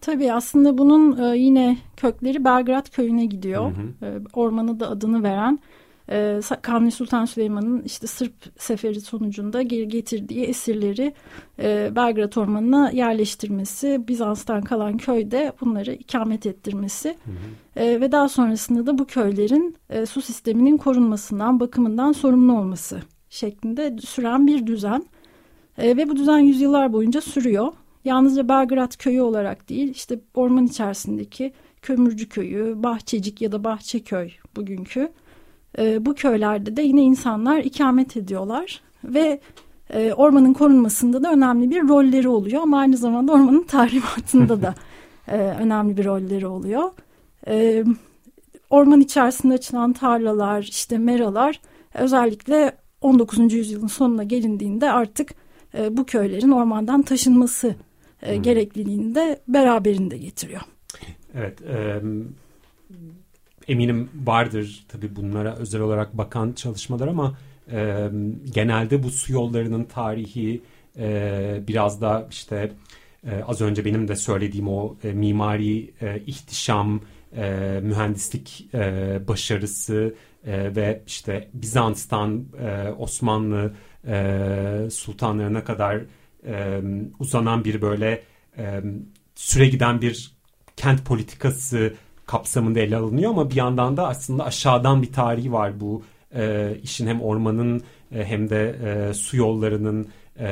Tabii 0.01 0.33
aslında 0.33 0.77
bunun 0.77 1.31
e, 1.31 1.37
yine 1.37 1.77
kökleri 1.97 2.45
Belgrad 2.45 2.89
köyüne 2.89 3.25
gidiyor. 3.25 3.71
Hı 3.71 4.05
hı. 4.05 4.05
E, 4.05 4.19
ormanı 4.33 4.79
da 4.79 4.89
adını 4.89 5.23
veren 5.23 5.59
e, 6.11 6.39
Kanuni 6.61 6.91
Sultan 6.91 7.25
Süleyman'ın 7.25 7.81
işte 7.81 8.07
Sırp 8.07 8.33
seferi 8.57 9.01
sonucunda 9.01 9.61
geri 9.61 9.87
getirdiği 9.87 10.43
esirleri 10.43 11.13
e, 11.59 11.91
Belgrad 11.95 12.33
Ormanı'na 12.33 12.91
yerleştirmesi, 12.91 14.07
Bizans'tan 14.07 14.61
kalan 14.61 14.97
köyde 14.97 15.53
bunları 15.61 15.93
ikamet 15.93 16.45
ettirmesi 16.45 17.09
hı 17.09 17.31
hı. 17.31 17.83
E, 17.83 18.01
ve 18.01 18.11
daha 18.11 18.29
sonrasında 18.29 18.85
da 18.85 18.97
bu 18.97 19.05
köylerin 19.05 19.75
e, 19.89 20.05
su 20.05 20.21
sisteminin 20.21 20.77
korunmasından, 20.77 21.59
bakımından 21.59 22.11
sorumlu 22.11 22.59
olması 22.59 23.01
şeklinde 23.29 23.97
süren 24.01 24.47
bir 24.47 24.67
düzen. 24.67 25.05
E, 25.77 25.97
ve 25.97 26.09
bu 26.09 26.15
düzen 26.15 26.37
yüzyıllar 26.37 26.93
boyunca 26.93 27.21
sürüyor. 27.21 27.73
Yalnızca 28.05 28.49
Belgrad 28.49 28.97
köyü 28.97 29.21
olarak 29.21 29.69
değil, 29.69 29.89
işte 29.89 30.19
orman 30.33 30.65
içerisindeki 30.65 31.53
Kömürcü 31.81 32.29
köyü, 32.29 32.83
Bahçecik 32.83 33.41
ya 33.41 33.51
da 33.51 33.63
Bahçeköy 33.63 34.31
bugünkü 34.55 35.11
e, 35.77 36.05
bu 36.05 36.15
köylerde 36.15 36.75
de 36.75 36.81
yine 36.81 37.03
insanlar 37.03 37.57
ikamet 37.57 38.17
ediyorlar 38.17 38.81
ve 39.03 39.39
e, 39.93 40.13
ormanın 40.13 40.53
korunmasında 40.53 41.23
da 41.23 41.31
önemli 41.31 41.69
bir 41.69 41.87
rolleri 41.89 42.29
oluyor 42.29 42.61
ama 42.61 42.79
aynı 42.79 42.97
zamanda 42.97 43.31
ormanın 43.31 43.63
tahribatında 43.67 44.61
da 44.61 44.75
e, 45.27 45.37
önemli 45.37 45.97
bir 45.97 46.05
rolleri 46.05 46.47
oluyor. 46.47 46.91
E, 47.47 47.83
orman 48.69 49.01
içerisinde 49.01 49.53
açılan 49.53 49.93
tarlalar, 49.93 50.63
işte 50.63 50.97
meralar 50.97 51.61
özellikle 51.93 52.75
19. 53.01 53.53
yüzyılın 53.53 53.87
sonuna 53.87 54.23
gelindiğinde 54.23 54.91
artık 54.91 55.33
e, 55.77 55.97
bu 55.97 56.05
köylerin 56.05 56.51
ormandan 56.51 57.01
taşınması 57.01 57.75
e, 58.21 58.35
hmm. 58.35 58.43
gerekliliğini 58.43 59.15
de 59.15 59.41
beraberinde 59.47 60.17
getiriyor. 60.17 60.61
Evet, 61.35 61.61
e, 61.61 62.01
eminim 63.69 64.09
vardır 64.25 64.85
tabii 64.87 65.15
bunlara 65.15 65.55
özel 65.55 65.81
olarak 65.81 66.17
bakan 66.17 66.53
çalışmalar 66.53 67.07
ama 67.07 67.37
e, 67.71 68.09
genelde 68.53 69.03
bu 69.03 69.09
su 69.09 69.33
yollarının 69.33 69.83
tarihi 69.83 70.61
e, 70.97 71.61
biraz 71.67 72.01
da 72.01 72.27
işte 72.31 72.71
e, 73.27 73.43
az 73.47 73.61
önce 73.61 73.85
benim 73.85 74.07
de 74.07 74.15
söylediğim 74.15 74.67
o 74.67 74.95
e, 75.03 75.13
mimari 75.13 75.93
e, 76.01 76.19
ihtişam, 76.27 77.01
e, 77.35 77.79
mühendislik 77.83 78.69
e, 78.73 79.19
başarısı 79.27 80.15
e, 80.45 80.75
ve 80.75 81.01
işte 81.07 81.49
Bizans'tan 81.53 82.45
e, 82.59 82.89
Osmanlı 82.89 83.73
e, 84.07 84.87
sultanlarına 84.91 85.63
kadar 85.63 86.01
e, 86.45 86.81
uzanan 87.19 87.65
bir 87.65 87.81
böyle 87.81 88.23
e, 88.57 88.81
süre 89.35 89.67
giden 89.67 90.01
bir 90.01 90.31
kent 90.75 91.05
politikası 91.05 91.93
kapsamında 92.29 92.79
ele 92.79 92.95
alınıyor 92.95 93.31
ama 93.31 93.49
bir 93.49 93.55
yandan 93.55 93.97
da 93.97 94.07
aslında 94.07 94.45
aşağıdan 94.45 95.01
bir 95.01 95.13
tarihi 95.13 95.51
var 95.51 95.79
bu 95.79 96.03
e, 96.35 96.73
işin 96.83 97.07
hem 97.07 97.21
ormanın 97.21 97.83
e, 98.11 98.25
hem 98.25 98.49
de 98.49 98.75
e, 98.85 99.13
su 99.13 99.37
yollarının 99.37 100.07
e, 100.39 100.47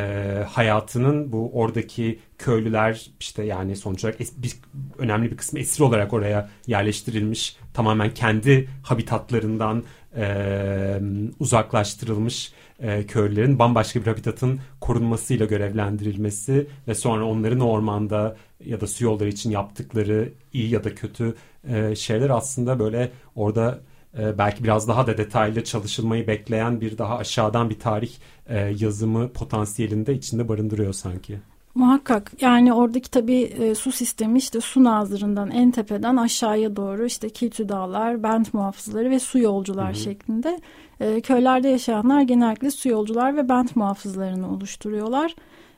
hayatının. 0.50 1.32
Bu 1.32 1.52
oradaki 1.54 2.20
köylüler 2.38 3.12
işte 3.20 3.44
yani 3.44 3.76
sonuç 3.76 4.04
olarak 4.04 4.22
es, 4.22 4.34
bir, 4.38 4.54
önemli 4.98 5.32
bir 5.32 5.38
kısmı 5.38 5.60
esir 5.60 5.84
olarak 5.84 6.14
oraya 6.14 6.50
yerleştirilmiş 6.68 7.58
tamamen 7.74 8.14
kendi 8.14 8.70
habitatlarından 8.84 9.84
e, 10.16 11.00
uzaklaştırılmış 11.40 12.54
e, 12.80 13.06
köylülerin 13.06 13.60
bambaşka 13.60 14.02
bir 14.02 14.08
habitatın 14.08 14.60
korunmasıyla 14.82 15.46
görevlendirilmesi 15.46 16.68
ve 16.88 16.96
sonra 16.96 17.26
onların 17.26 17.60
ormanda 17.60 18.38
ya 18.66 18.82
da 18.82 18.88
su 18.88 19.04
yolları 19.04 19.30
için 19.30 19.52
yaptıkları 19.52 20.34
iyi 20.54 20.70
ya 20.70 20.84
da 20.84 20.96
kötü 20.96 21.36
e, 21.70 21.96
şeyler 21.96 22.30
aslında 22.30 22.80
böyle 22.80 23.12
orada 23.36 23.80
e, 24.20 24.38
belki 24.38 24.64
biraz 24.64 24.88
daha 24.88 25.08
da 25.08 25.18
detaylı 25.18 25.64
çalışılmayı 25.64 26.28
bekleyen 26.28 26.82
bir 26.82 26.98
daha 26.98 27.18
aşağıdan 27.18 27.70
bir 27.70 27.80
tarih 27.80 28.12
e, 28.48 28.58
yazımı 28.60 29.34
potansiyelinde 29.34 30.14
içinde 30.14 30.48
barındırıyor 30.48 30.94
sanki. 30.94 31.40
Muhakkak 31.78 32.32
yani 32.42 32.74
oradaki 32.74 33.12
tabii 33.12 33.42
e, 33.42 33.76
su 33.76 33.92
sistemi 33.92 34.38
işte 34.38 34.62
su 34.62 34.84
nazırından 34.84 35.52
en 35.52 35.72
tepeden 35.72 36.16
aşağıya 36.16 36.76
doğru 36.76 37.06
işte 37.06 37.30
Kiltü 37.30 37.70
Dağlar, 37.70 38.24
bent 38.24 38.54
muhafızları 38.54 39.10
ve 39.12 39.20
su 39.20 39.40
yolcular 39.40 39.94
Hı-hı. 39.94 39.96
şeklinde 39.96 40.60
e, 41.00 41.22
köylerde 41.22 41.70
yaşayanlar 41.70 42.22
genellikle 42.22 42.72
su 42.72 42.90
yolcular 42.90 43.38
ve 43.38 43.50
bent 43.50 43.76
muhafızlarını 43.76 44.52
oluşturuyorlar. 44.52 45.36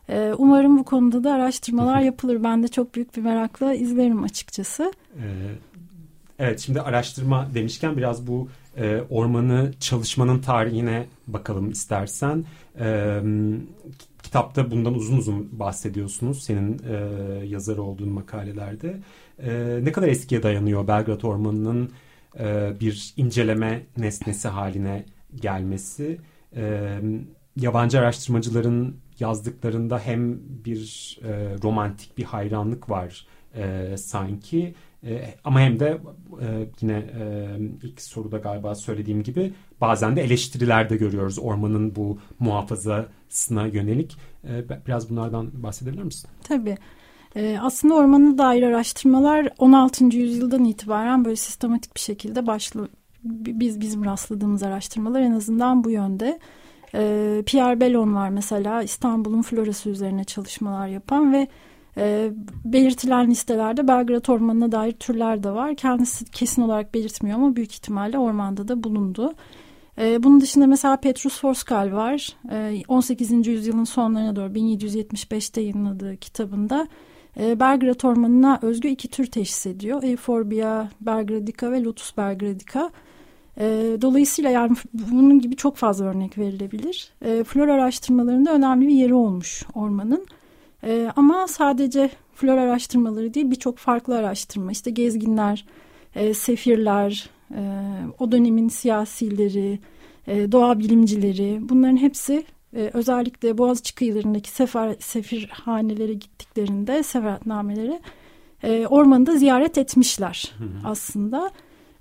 E, 0.10 0.34
umarım 0.38 0.78
bu 0.78 0.84
konuda 0.84 1.24
da 1.24 1.34
araştırmalar 1.34 2.00
yapılır. 2.00 2.44
Ben 2.44 2.64
de 2.64 2.68
çok 2.68 2.96
büyük 2.96 3.18
bir 3.18 3.22
merakla 3.22 3.74
izlerim 3.74 4.24
açıkçası. 4.24 4.94
E, 5.16 5.26
evet 6.40 6.60
şimdi 6.60 6.82
araştırma 6.82 7.48
demişken 7.54 7.98
biraz 7.98 8.28
bu 8.28 8.48
e, 8.78 9.02
ormanı 9.10 9.72
çalışmanın 9.80 10.40
tarihine 10.40 11.06
bakalım 11.28 11.72
istersen. 11.72 12.46
E, 12.80 13.20
kitapta 14.30 14.72
bundan 14.72 14.94
uzun 14.94 15.18
uzun 15.18 15.60
bahsediyorsunuz 15.60 16.44
senin 16.44 16.82
e, 16.90 16.96
yazar 17.46 17.78
olduğun 17.78 18.10
makalelerde. 18.10 19.00
E, 19.40 19.80
ne 19.84 19.92
kadar 19.92 20.08
eskiye 20.08 20.44
dayanıyor 20.44 20.88
Belgrad 20.88 21.22
Ormanı'nın 21.22 21.92
e, 22.40 22.74
bir 22.80 23.14
inceleme 23.18 23.82
nesnesi 23.98 24.48
haline 24.48 25.06
gelmesi? 25.36 26.18
E, 26.56 27.00
yabancı 27.56 28.00
araştırmacıların 28.00 28.96
yazdıklarında 29.20 30.00
hem 30.00 30.40
bir 30.66 31.18
e, 31.24 31.56
romantik 31.64 32.18
bir 32.18 32.24
hayranlık 32.24 32.90
var 32.90 33.28
e, 33.56 33.96
sanki 33.98 34.74
e, 35.04 35.34
ama 35.44 35.62
hem 35.62 35.80
de 35.80 35.98
e, 36.42 36.68
yine 36.82 36.94
e, 36.94 37.48
ilk 37.84 38.02
soruda 38.02 38.38
galiba 38.38 38.76
söylediğim 38.76 39.24
gibi 39.24 39.54
bazen 39.82 40.16
de 40.16 40.22
eleştirilerde 40.22 40.98
görüyoruz 40.98 41.40
ormanın 41.40 41.96
bu 41.96 42.20
muhafazasına 42.40 43.66
yönelik. 43.66 44.18
E, 44.44 44.86
biraz 44.88 45.10
bunlardan 45.10 45.64
bahsedebilir 45.64 46.04
misin? 46.04 46.30
Tabii. 46.44 46.78
E, 47.36 47.58
aslında 47.62 47.94
ormana 47.94 48.38
dair 48.38 48.64
araştırmalar 48.64 49.50
16. 49.58 50.06
yüzyıldan 50.06 50.66
itibaren 50.66 51.26
böyle 51.26 51.36
sistematik 51.36 51.96
bir 51.96 52.02
şekilde 52.02 52.48
başlı 52.48 52.90
biz 53.24 53.82
bizim 53.82 54.06
rastladığımız 54.06 54.64
araştırmalar 54.64 55.22
en 55.22 55.32
azından 55.32 55.84
bu 55.84 55.90
yönde. 55.90 56.40
Pierre 57.46 57.80
Bellon 57.80 58.16
var 58.16 58.30
mesela 58.30 58.84
İstanbul'un 58.84 59.42
florası 59.42 59.90
üzerine 59.90 60.24
çalışmalar 60.24 60.88
yapan 60.88 61.34
ve 61.34 61.48
e, 62.00 62.32
belirtilen 62.66 63.30
listelerde 63.30 63.88
Belgrad 63.88 64.26
Ormanı'na 64.26 64.72
dair 64.72 64.92
türler 64.92 65.44
de 65.44 65.52
var. 65.52 65.76
Kendisi 65.76 66.26
kesin 66.26 66.62
olarak 66.62 66.94
belirtmiyor 66.94 67.38
ama 67.38 67.56
büyük 67.56 67.74
ihtimalle 67.74 68.18
ormanda 68.18 68.68
da 68.68 68.84
bulundu. 68.84 69.34
E, 70.00 70.24
bunun 70.24 70.42
dışında 70.42 70.68
mesela 70.68 70.98
Petrus 70.98 71.42
Forskal 71.42 71.92
var. 71.92 72.36
E, 72.52 72.82
18. 72.88 73.48
yüzyılın 73.48 73.84
sonlarına 73.84 74.36
doğru 74.36 74.54
1775'te 74.54 75.62
yayınladığı 75.62 76.18
kitabında 76.18 76.88
e, 77.40 77.60
Belgrad 77.60 78.02
Ormanı'na 78.04 78.60
özgü 78.62 78.88
iki 78.88 79.08
tür 79.08 79.26
teşhis 79.26 79.66
ediyor. 79.66 80.04
Euphorbia 80.04 80.88
belgradica 81.02 81.72
ve 81.72 81.84
Lotus 81.84 82.18
belgradica. 82.18 82.90
E, 83.58 83.98
dolayısıyla 84.02 84.50
yani 84.50 84.76
bunun 84.94 85.40
gibi 85.40 85.56
çok 85.56 85.76
fazla 85.76 86.06
örnek 86.06 86.38
verilebilir. 86.38 87.14
Flora 87.44 87.74
araştırmalarında 87.74 88.54
önemli 88.54 88.88
bir 88.88 88.94
yeri 88.94 89.14
olmuş 89.14 89.66
ormanın. 89.76 90.26
E, 90.84 91.12
ama 91.16 91.48
sadece 91.48 92.10
flora 92.34 92.62
araştırmaları 92.62 93.34
değil 93.34 93.52
birçok 93.52 93.78
farklı 93.78 94.18
araştırma 94.18 94.72
işte 94.72 94.92
gezginler, 94.92 95.66
e, 96.16 96.34
sefirler, 96.34 97.30
e, 97.56 97.62
o 98.20 98.32
dönemin 98.32 98.68
siyasileri, 98.68 99.80
e, 100.28 100.52
doğa 100.52 100.80
bilimcileri 100.80 101.60
bunların 101.62 101.98
hepsi 101.98 102.46
e, 102.76 102.90
özellikle 102.94 103.58
Boğaziçi 103.58 103.96
kıyılarındaki 103.96 104.50
sefer, 104.50 104.96
sefirhanelere 105.00 106.14
gittiklerinde 106.14 107.04
seferatnameleri 107.04 108.00
e, 108.64 108.88
ormanı 108.88 109.26
da 109.26 109.36
ziyaret 109.36 109.78
etmişler 109.78 110.54
aslında. 110.86 111.52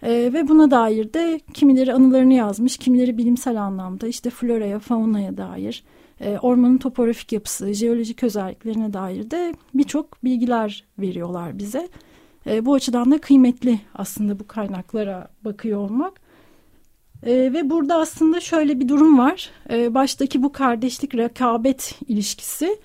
E, 0.03 0.11
ve 0.11 0.49
buna 0.49 0.71
dair 0.71 1.13
de 1.13 1.41
kimileri 1.55 1.95
anılarını 1.95 2.35
yazmış, 2.35 2.77
kimileri 2.77 3.19
bilimsel 3.19 3.63
anlamda 3.63 4.07
işte 4.07 4.31
floraya, 4.31 4.79
faunaya 4.79 5.37
dair, 5.37 5.85
e, 6.21 6.39
ormanın 6.39 6.79
topografik 6.79 7.33
yapısı, 7.33 7.73
jeolojik 7.73 8.23
özelliklerine 8.23 8.93
dair 8.93 9.31
de 9.31 9.55
birçok 9.75 10.25
bilgiler 10.25 10.85
veriyorlar 10.99 11.59
bize. 11.59 11.89
E, 12.47 12.65
bu 12.65 12.75
açıdan 12.75 13.11
da 13.11 13.19
kıymetli 13.19 13.81
aslında 13.95 14.39
bu 14.39 14.47
kaynaklara 14.47 15.29
bakıyor 15.45 15.81
olmak. 15.81 16.21
E, 17.23 17.33
ve 17.33 17.71
burada 17.71 17.97
aslında 17.97 18.41
şöyle 18.41 18.81
bir 18.81 18.89
durum 18.89 19.19
var. 19.19 19.51
E, 19.71 19.95
baştaki 19.95 20.43
bu 20.43 20.53
kardeşlik 20.53 21.15
rekabet 21.15 21.95
ilişkisi 22.09 22.79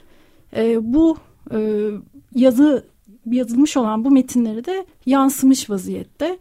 e, 0.55 0.93
bu 0.93 1.17
e, 1.51 1.89
yazı 2.35 2.85
yazılmış 3.25 3.77
olan 3.77 4.05
bu 4.05 4.11
metinleri 4.11 4.65
de 4.65 4.85
yansımış 5.05 5.69
vaziyette. 5.69 6.37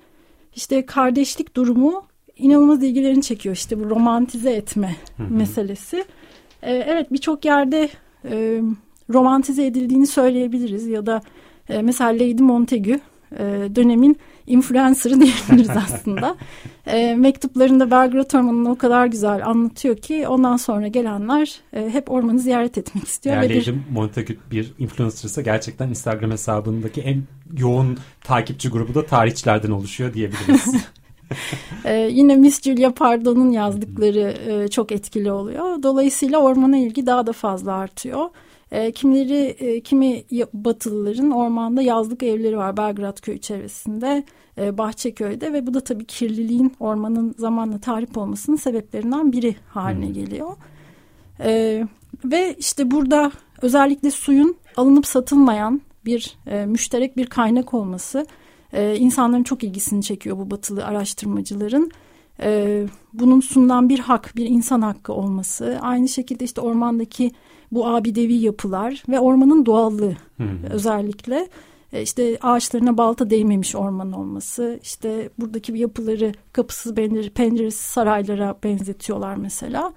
İşte 0.56 0.86
kardeşlik 0.86 1.56
durumu 1.56 2.02
inanılmaz 2.36 2.82
ilgilerini 2.82 3.22
çekiyor. 3.22 3.56
İşte 3.56 3.80
bu 3.80 3.90
romantize 3.90 4.52
etme 4.52 4.96
hı 5.16 5.22
hı. 5.22 5.34
meselesi. 5.34 6.04
E, 6.62 6.72
evet 6.72 7.12
birçok 7.12 7.44
yerde 7.44 7.88
e, 8.24 8.62
romantize 9.10 9.66
edildiğini 9.66 10.06
söyleyebiliriz 10.06 10.86
ya 10.86 11.06
da 11.06 11.22
e, 11.68 11.82
mesela 11.82 12.10
Lady 12.10 12.42
Montagu 12.42 13.00
e, 13.38 13.68
dönemin 13.74 14.16
influencer'ı 14.46 15.20
diyebiliriz 15.20 15.76
aslında. 15.76 16.36
e, 16.86 17.14
mektuplarında 17.14 17.90
Belgrad 17.90 18.30
Ormanı'nı 18.30 18.70
o 18.70 18.76
kadar 18.76 19.06
güzel 19.06 19.46
anlatıyor 19.46 19.96
ki 19.96 20.28
ondan 20.28 20.56
sonra 20.56 20.88
gelenler 20.88 21.60
e, 21.72 21.90
hep 21.90 22.10
ormanı 22.10 22.38
ziyaret 22.38 22.78
etmek 22.78 23.04
istiyor. 23.04 23.36
Yani 23.36 23.56
Lady 23.56 23.78
Montagu 23.92 24.32
bir 24.50 24.72
influencer'sa 24.78 25.42
gerçekten 25.42 25.88
Instagram 25.88 26.30
hesabındaki 26.30 27.00
en 27.00 27.22
yoğun 27.58 27.98
takipçi 28.24 28.68
grubu 28.68 28.94
da 28.94 29.06
tarihçilerden 29.06 29.70
oluşuyor 29.70 30.14
diyebiliriz. 30.14 30.74
ee, 31.84 32.08
yine 32.12 32.36
Miss 32.36 32.62
Julia 32.62 32.90
Pardo'nun 32.90 33.50
yazdıkları 33.50 34.34
e, 34.48 34.68
çok 34.68 34.92
etkili 34.92 35.32
oluyor. 35.32 35.82
Dolayısıyla 35.82 36.38
ormana 36.38 36.76
ilgi 36.76 37.06
daha 37.06 37.26
da 37.26 37.32
fazla 37.32 37.72
artıyor. 37.72 38.28
E, 38.72 38.92
kimleri, 38.92 39.44
e, 39.44 39.80
kimi 39.80 40.24
Batılıların 40.52 41.30
ormanda 41.30 41.82
yazlık 41.82 42.22
evleri 42.22 42.56
var 42.56 42.76
Belgrad 42.76 43.20
köyü 43.20 43.38
çevresinde, 43.38 44.24
e, 44.58 44.78
Bahçeköy'de 44.78 45.52
ve 45.52 45.66
bu 45.66 45.74
da 45.74 45.80
tabii 45.80 46.04
kirliliğin 46.04 46.72
ormanın 46.80 47.34
zamanla 47.38 47.78
tahrip 47.78 48.18
olmasının 48.18 48.56
sebeplerinden 48.56 49.32
biri 49.32 49.56
haline 49.68 50.06
hmm. 50.06 50.14
geliyor. 50.14 50.56
E, 51.40 51.82
ve 52.24 52.54
işte 52.58 52.90
burada 52.90 53.32
özellikle 53.62 54.10
suyun 54.10 54.56
alınıp 54.76 55.06
satılmayan 55.06 55.80
bir 56.04 56.36
e, 56.46 56.66
müşterek 56.66 57.16
bir 57.16 57.26
kaynak 57.26 57.74
olması 57.74 58.26
e, 58.72 58.96
insanların 58.96 59.42
çok 59.42 59.64
ilgisini 59.64 60.02
çekiyor 60.02 60.38
bu 60.38 60.50
batılı 60.50 60.84
araştırmacıların. 60.84 61.90
E, 62.42 62.82
bunun 63.12 63.40
sunulan 63.40 63.88
bir 63.88 63.98
hak, 63.98 64.32
bir 64.36 64.46
insan 64.46 64.82
hakkı 64.82 65.12
olması. 65.12 65.78
Aynı 65.82 66.08
şekilde 66.08 66.44
işte 66.44 66.60
ormandaki 66.60 67.30
bu 67.72 67.86
abidevi 67.86 68.34
yapılar 68.34 69.02
ve 69.08 69.20
ormanın 69.20 69.66
doğallığı 69.66 70.16
hmm. 70.36 70.64
özellikle. 70.70 71.48
E, 71.92 72.02
işte 72.02 72.38
ağaçlarına 72.42 72.98
balta 72.98 73.30
değmemiş 73.30 73.76
orman 73.76 74.12
olması, 74.12 74.78
işte 74.82 75.30
buradaki 75.38 75.78
yapıları 75.78 76.32
kapısız 76.52 76.94
penceresiz 77.34 77.80
saraylara 77.80 78.56
benzetiyorlar 78.64 79.36
mesela. 79.36 79.92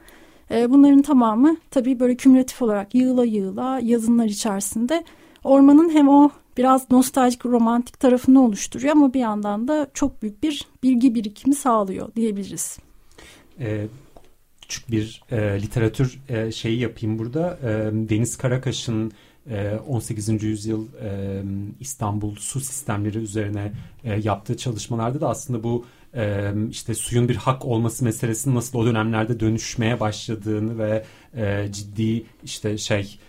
Bunların 0.50 1.02
tamamı 1.02 1.58
tabii 1.72 2.00
böyle 2.00 2.16
kümülatif 2.16 2.62
olarak 2.62 2.96
yığıla 2.96 3.26
yığıla 3.26 3.80
yazınlar 3.84 4.26
içerisinde 4.26 5.04
ormanın 5.46 5.90
hem 5.90 6.10
o 6.10 6.30
biraz 6.58 6.92
nostaljik 6.92 7.46
romantik 7.46 8.00
tarafını 8.00 8.46
oluşturuyor 8.46 8.92
ama 8.92 9.14
bir 9.14 9.20
yandan 9.20 9.68
da 9.68 9.88
çok 9.94 10.22
büyük 10.22 10.44
bir 10.44 10.68
bilgi 10.84 11.16
birikimi 11.16 11.56
sağlıyor 11.56 12.16
diyebiliriz. 12.16 12.80
E, 13.60 13.88
küçük 14.62 14.92
bir 14.92 15.24
e, 15.32 15.62
literatür 15.62 16.20
e, 16.30 16.52
şeyi 16.52 16.80
yapayım 16.80 17.20
burada. 17.20 17.60
E, 17.64 17.70
Deniz 18.10 18.38
Karakaş'ın 18.38 19.12
18. 19.88 20.30
E, 20.30 20.34
yüzyıl 20.34 20.88
e, 21.02 21.42
İstanbul 21.80 22.36
su 22.36 22.60
sistemleri 22.60 23.18
üzerine 23.18 23.72
e, 24.04 24.14
yaptığı 24.14 24.58
çalışmalarda 24.58 25.22
da 25.22 25.30
aslında 25.30 25.64
bu 25.64 25.86
işte 26.70 26.94
suyun 26.94 27.30
bir 27.30 27.36
hak 27.36 27.66
olması 27.66 28.04
meselesinin 28.04 28.56
nasıl 28.56 28.80
o 28.80 28.86
dönemlerde 28.86 29.40
dönüşmeye 29.40 30.00
başladığını 30.00 30.78
ve 30.80 31.06
ciddi 31.72 32.26
işte 32.44 32.78
şey 32.78 33.20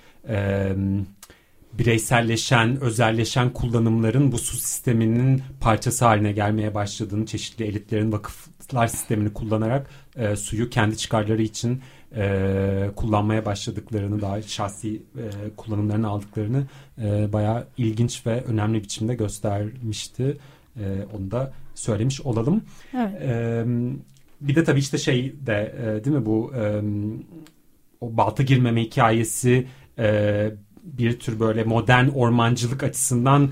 bireyselleşen, 1.78 2.80
özelleşen 2.80 3.52
kullanımların 3.52 4.32
bu 4.32 4.38
su 4.38 4.56
sisteminin 4.56 5.42
parçası 5.60 6.04
haline 6.04 6.32
gelmeye 6.32 6.74
başladığını, 6.74 7.26
çeşitli 7.26 7.64
elitlerin 7.64 8.12
vakıflar 8.12 8.86
sistemini 8.86 9.32
kullanarak 9.32 9.90
e, 10.16 10.36
suyu 10.36 10.70
kendi 10.70 10.96
çıkarları 10.96 11.42
için 11.42 11.80
e, 12.16 12.90
kullanmaya 12.96 13.44
başladıklarını, 13.44 14.20
daha 14.20 14.42
şahsi 14.42 15.02
e, 15.16 15.24
kullanımlarını 15.56 16.08
aldıklarını 16.08 16.66
e, 17.02 17.32
bayağı 17.32 17.66
ilginç 17.78 18.26
ve 18.26 18.44
önemli 18.44 18.82
biçimde 18.82 19.14
göstermişti. 19.14 20.38
E, 20.76 20.84
onu 21.18 21.30
da 21.30 21.52
söylemiş 21.74 22.20
olalım. 22.20 22.64
Evet. 22.94 23.22
E, 23.22 23.64
bir 24.40 24.54
de 24.54 24.64
tabii 24.64 24.78
işte 24.78 24.98
şey 24.98 25.34
de 25.46 25.74
e, 25.82 26.04
değil 26.04 26.16
mi 26.16 26.26
bu 26.26 26.52
e, 26.54 26.82
o 28.00 28.16
balta 28.16 28.42
girmeme 28.42 28.82
hikayesi 28.82 29.66
e, 29.98 30.50
bir 30.86 31.18
tür 31.18 31.40
böyle 31.40 31.64
modern 31.64 32.08
ormancılık 32.08 32.82
açısından 32.82 33.50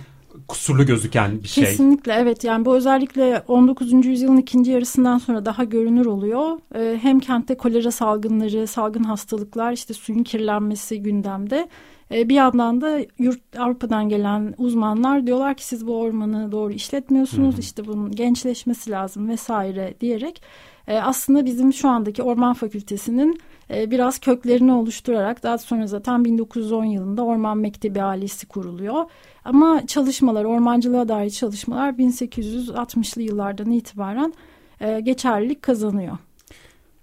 kusurlu 0.49 0.87
gözüken 0.87 1.43
bir 1.43 1.49
şey. 1.49 1.65
Kesinlikle 1.65 2.13
evet 2.13 2.45
yani 2.45 2.65
bu 2.65 2.77
özellikle 2.77 3.43
19. 3.49 4.07
yüzyılın 4.07 4.37
ikinci 4.37 4.71
yarısından 4.71 5.19
sonra 5.19 5.45
daha 5.45 5.65
görünür 5.65 6.07
oluyor. 6.07 6.59
Ee, 6.75 6.99
hem 7.03 7.21
kentte 7.21 7.57
kolera 7.57 7.91
salgınları, 7.91 8.67
salgın 8.67 9.05
hastalıklar, 9.05 9.73
işte 9.73 9.95
suyun 9.95 10.23
kirlenmesi 10.23 11.03
gündemde. 11.03 11.69
Ee, 12.13 12.29
bir 12.29 12.35
yandan 12.35 12.81
da 12.81 13.01
yurt 13.19 13.41
Avrupa'dan 13.59 14.09
gelen 14.09 14.55
uzmanlar 14.59 15.27
diyorlar 15.27 15.55
ki 15.55 15.67
siz 15.67 15.87
bu 15.87 16.01
ormanı 16.01 16.53
doğru 16.53 16.73
işletmiyorsunuz. 16.73 17.57
Hı 17.57 17.61
işte 17.61 17.87
bunun 17.87 18.11
gençleşmesi 18.11 18.91
lazım 18.91 19.29
vesaire 19.29 19.95
diyerek 20.01 20.43
e, 20.89 20.99
aslında 20.99 21.45
bizim 21.45 21.73
şu 21.73 21.89
andaki 21.89 22.23
Orman 22.23 22.55
Fakültesinin 22.55 23.41
e, 23.71 23.91
biraz 23.91 24.19
köklerini 24.19 24.73
oluşturarak 24.73 25.43
daha 25.43 25.59
sonra 25.59 25.87
zaten 25.87 26.25
1910 26.25 26.85
yılında 26.85 27.25
Orman 27.25 27.59
Mektebi 27.59 28.03
ailesi 28.03 28.47
kuruluyor. 28.47 29.05
Ama 29.45 29.87
çalışmalar, 29.87 30.45
ormancılığa 30.45 31.09
dair 31.09 31.31
çalışmalar 31.31 31.91
1860'lı 31.93 33.23
yıllardan 33.23 33.71
itibaren 33.71 34.35
e, 34.81 35.01
geçerlilik 35.01 35.63
kazanıyor. 35.63 36.19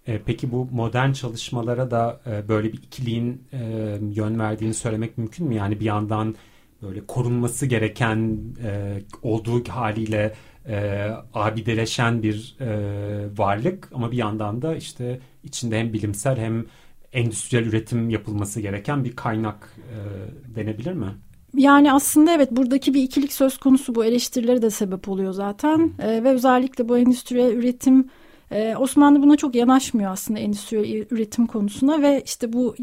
E, 0.08 0.22
peki 0.26 0.52
bu 0.52 0.68
modern 0.72 1.12
çalışmalara 1.12 1.92
da 1.92 2.20
böyle 2.48 2.74
bir 2.74 2.78
ikiliğin 2.78 3.44
yön 4.14 4.40
verdiğini 4.40 4.74
söylemek 4.74 5.18
mümkün 5.18 5.48
mü? 5.48 5.56
Yani 5.56 5.80
bir 5.80 5.86
yandan 5.86 6.36
böyle 6.82 7.06
korunması 7.06 7.66
gereken 7.66 8.38
olduğu 9.24 9.70
haliyle 9.70 10.34
e, 10.68 11.08
abideleşen 11.34 12.24
bir 12.24 12.56
e, 12.60 12.68
varlık. 13.38 13.90
Ama 13.94 14.12
bir 14.12 14.18
yandan 14.18 14.62
da 14.62 14.76
işte 14.76 15.20
içinde 15.44 15.80
hem 15.80 15.94
bilimsel 15.94 16.38
hem 16.38 16.66
endüstriyel 17.14 17.66
üretim 17.66 18.10
yapılması 18.10 18.62
gereken 18.62 19.04
bir 19.04 19.16
kaynak 19.16 19.76
e, 19.78 19.96
denebilir 20.56 20.94
mi? 20.94 21.08
Yani 21.54 21.94
aslında 21.94 22.34
evet 22.34 22.52
buradaki 22.52 22.94
bir 22.94 23.04
ikilik 23.04 23.34
söz 23.34 23.58
konusu 23.58 23.96
bu. 23.96 24.06
Eleştirileri 24.06 24.62
de 24.62 24.70
sebep 24.70 25.10
oluyor 25.10 25.34
zaten. 25.34 25.92
E, 26.00 26.24
ve 26.24 26.30
özellikle 26.30 26.90
bu 26.90 26.98
endüstriyel 26.98 27.54
üretim 27.54 28.10
e, 28.52 28.76
Osmanlı 28.76 29.24
buna 29.24 29.38
çok 29.38 29.56
yanaşmıyor 29.56 30.12
aslında 30.12 30.40
endüstriyel 30.40 31.06
üretim 31.12 31.48
konusuna. 31.48 32.02
Ve 32.02 32.24
işte 32.26 32.54
bu 32.54 32.76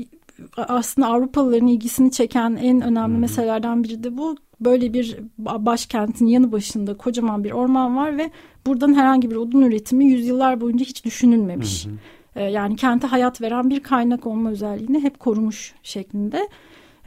aslında 0.56 1.08
Avrupalıların 1.08 1.66
ilgisini 1.66 2.10
çeken 2.10 2.56
en 2.62 2.80
önemli 2.80 3.18
meselelerden 3.18 3.84
biri 3.84 4.04
de 4.04 4.16
bu. 4.16 4.36
Böyle 4.60 4.92
bir 4.92 5.18
başkentin 5.46 6.26
yanı 6.26 6.52
başında 6.52 6.96
kocaman 6.96 7.44
bir 7.44 7.50
orman 7.50 7.96
var 7.96 8.18
ve 8.18 8.30
buradan 8.66 8.94
herhangi 8.94 9.30
bir 9.30 9.36
odun 9.36 9.62
üretimi 9.62 10.04
yüzyıllar 10.04 10.60
boyunca 10.60 10.84
hiç 10.84 11.04
düşünülmemiş. 11.04 11.86
Hmm. 11.86 12.48
Yani 12.48 12.76
kente 12.76 13.06
hayat 13.06 13.40
veren 13.40 13.70
bir 13.70 13.80
kaynak 13.80 14.26
olma 14.26 14.50
özelliğini 14.50 15.02
hep 15.02 15.18
korumuş 15.18 15.74
şeklinde. 15.82 16.48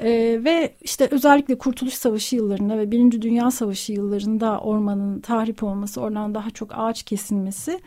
Ee, 0.04 0.40
ve 0.44 0.74
işte 0.82 1.08
özellikle 1.12 1.58
Kurtuluş 1.58 1.94
Savaşı 1.94 2.36
yıllarında 2.36 2.78
ve 2.78 2.92
Birinci 2.92 3.22
Dünya 3.22 3.52
Savaşı 3.52 3.94
yıllarında 3.94 4.60
ormanın 4.60 5.20
tahrip 5.20 5.64
olması, 5.64 6.02
oradan 6.02 6.36
daha 6.36 6.50
çok 6.50 6.72
ağaç 6.74 7.04
kesilmesi 7.04 7.80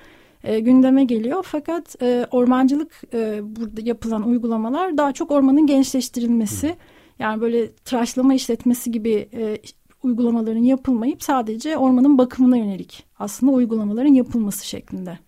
e, 0.44 0.60
gündeme 0.60 1.04
geliyor. 1.04 1.46
Fakat 1.48 2.02
e, 2.02 2.26
ormancılık 2.30 3.02
e, 3.14 3.40
burada 3.42 3.80
yapılan 3.84 4.28
uygulamalar 4.28 4.98
daha 4.98 5.12
çok 5.12 5.30
ormanın 5.30 5.66
gençleştirilmesi, 5.66 6.68
Hı. 6.68 6.74
Yani 7.18 7.40
böyle 7.40 7.72
tıraşlama 7.72 8.34
işletmesi 8.34 8.92
gibi 8.92 9.28
e, 9.34 9.58
uygulamaların 10.02 10.62
yapılmayıp 10.62 11.22
sadece 11.22 11.76
ormanın 11.76 12.18
bakımına 12.18 12.56
yönelik 12.56 13.04
aslında 13.18 13.52
uygulamaların 13.52 14.14
yapılması 14.14 14.66
şeklinde. 14.66 15.18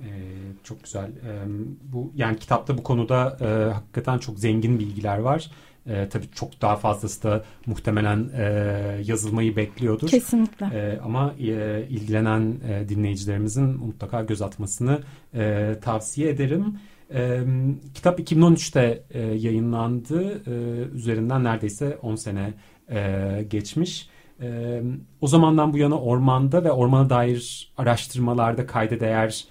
Ee, 0.00 0.06
çok 0.64 0.84
güzel. 0.84 1.08
Ee, 1.08 1.44
bu 1.92 2.12
yani 2.16 2.38
kitapta 2.38 2.78
bu 2.78 2.82
konuda 2.82 3.36
e, 3.40 3.72
hakikaten 3.72 4.18
çok 4.18 4.38
zengin 4.38 4.78
bilgiler 4.78 5.18
var. 5.18 5.50
E, 5.86 6.08
tabii 6.08 6.30
çok 6.34 6.62
daha 6.62 6.76
fazlası 6.76 7.22
da 7.22 7.44
muhtemelen 7.66 8.30
e, 8.36 8.42
yazılmayı 9.04 9.56
bekliyordur. 9.56 10.08
Kesinlikle. 10.08 10.66
E, 10.66 11.00
ama 11.04 11.34
e, 11.38 11.86
ilgilenen 11.90 12.54
e, 12.68 12.88
dinleyicilerimizin 12.88 13.64
mutlaka 13.64 14.22
göz 14.22 14.42
atmasını 14.42 15.00
e, 15.34 15.74
tavsiye 15.82 16.30
ederim. 16.30 16.78
E, 17.14 17.40
kitap 17.94 18.20
2013'te 18.20 19.02
e, 19.10 19.20
yayınlandı. 19.20 20.42
E, 20.46 20.52
üzerinden 20.94 21.44
neredeyse 21.44 21.98
10 22.02 22.14
sene 22.14 22.54
e, 22.90 23.46
geçmiş. 23.50 24.08
E, 24.42 24.80
o 25.20 25.26
zamandan 25.26 25.72
bu 25.72 25.78
yana 25.78 26.00
ormanda 26.00 26.64
ve 26.64 26.72
ormana 26.72 27.10
dair 27.10 27.72
araştırmalarda 27.76 28.66
kayda 28.66 29.00
değer 29.00 29.44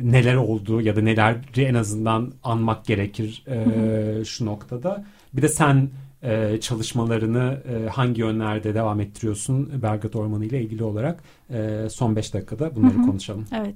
neler 0.00 0.34
oldu 0.34 0.80
ya 0.80 0.96
da 0.96 1.00
neleri 1.00 1.62
en 1.64 1.74
azından 1.74 2.32
anmak 2.42 2.84
gerekir 2.84 3.44
e, 3.46 4.24
şu 4.24 4.46
noktada. 4.46 5.04
Bir 5.32 5.42
de 5.42 5.48
sen 5.48 5.90
e, 6.22 6.60
çalışmalarını 6.60 7.62
e, 7.68 7.88
hangi 7.88 8.20
yönlerde 8.20 8.74
devam 8.74 9.00
ettiriyorsun 9.00 9.82
Belgrad 9.82 10.14
Ormanı 10.14 10.44
ile 10.44 10.62
ilgili 10.62 10.84
olarak 10.84 11.22
e, 11.50 11.86
son 11.90 12.16
beş 12.16 12.34
dakikada 12.34 12.76
bunları 12.76 12.94
hı 12.94 12.98
hı. 12.98 13.06
konuşalım. 13.06 13.44
Evet 13.56 13.74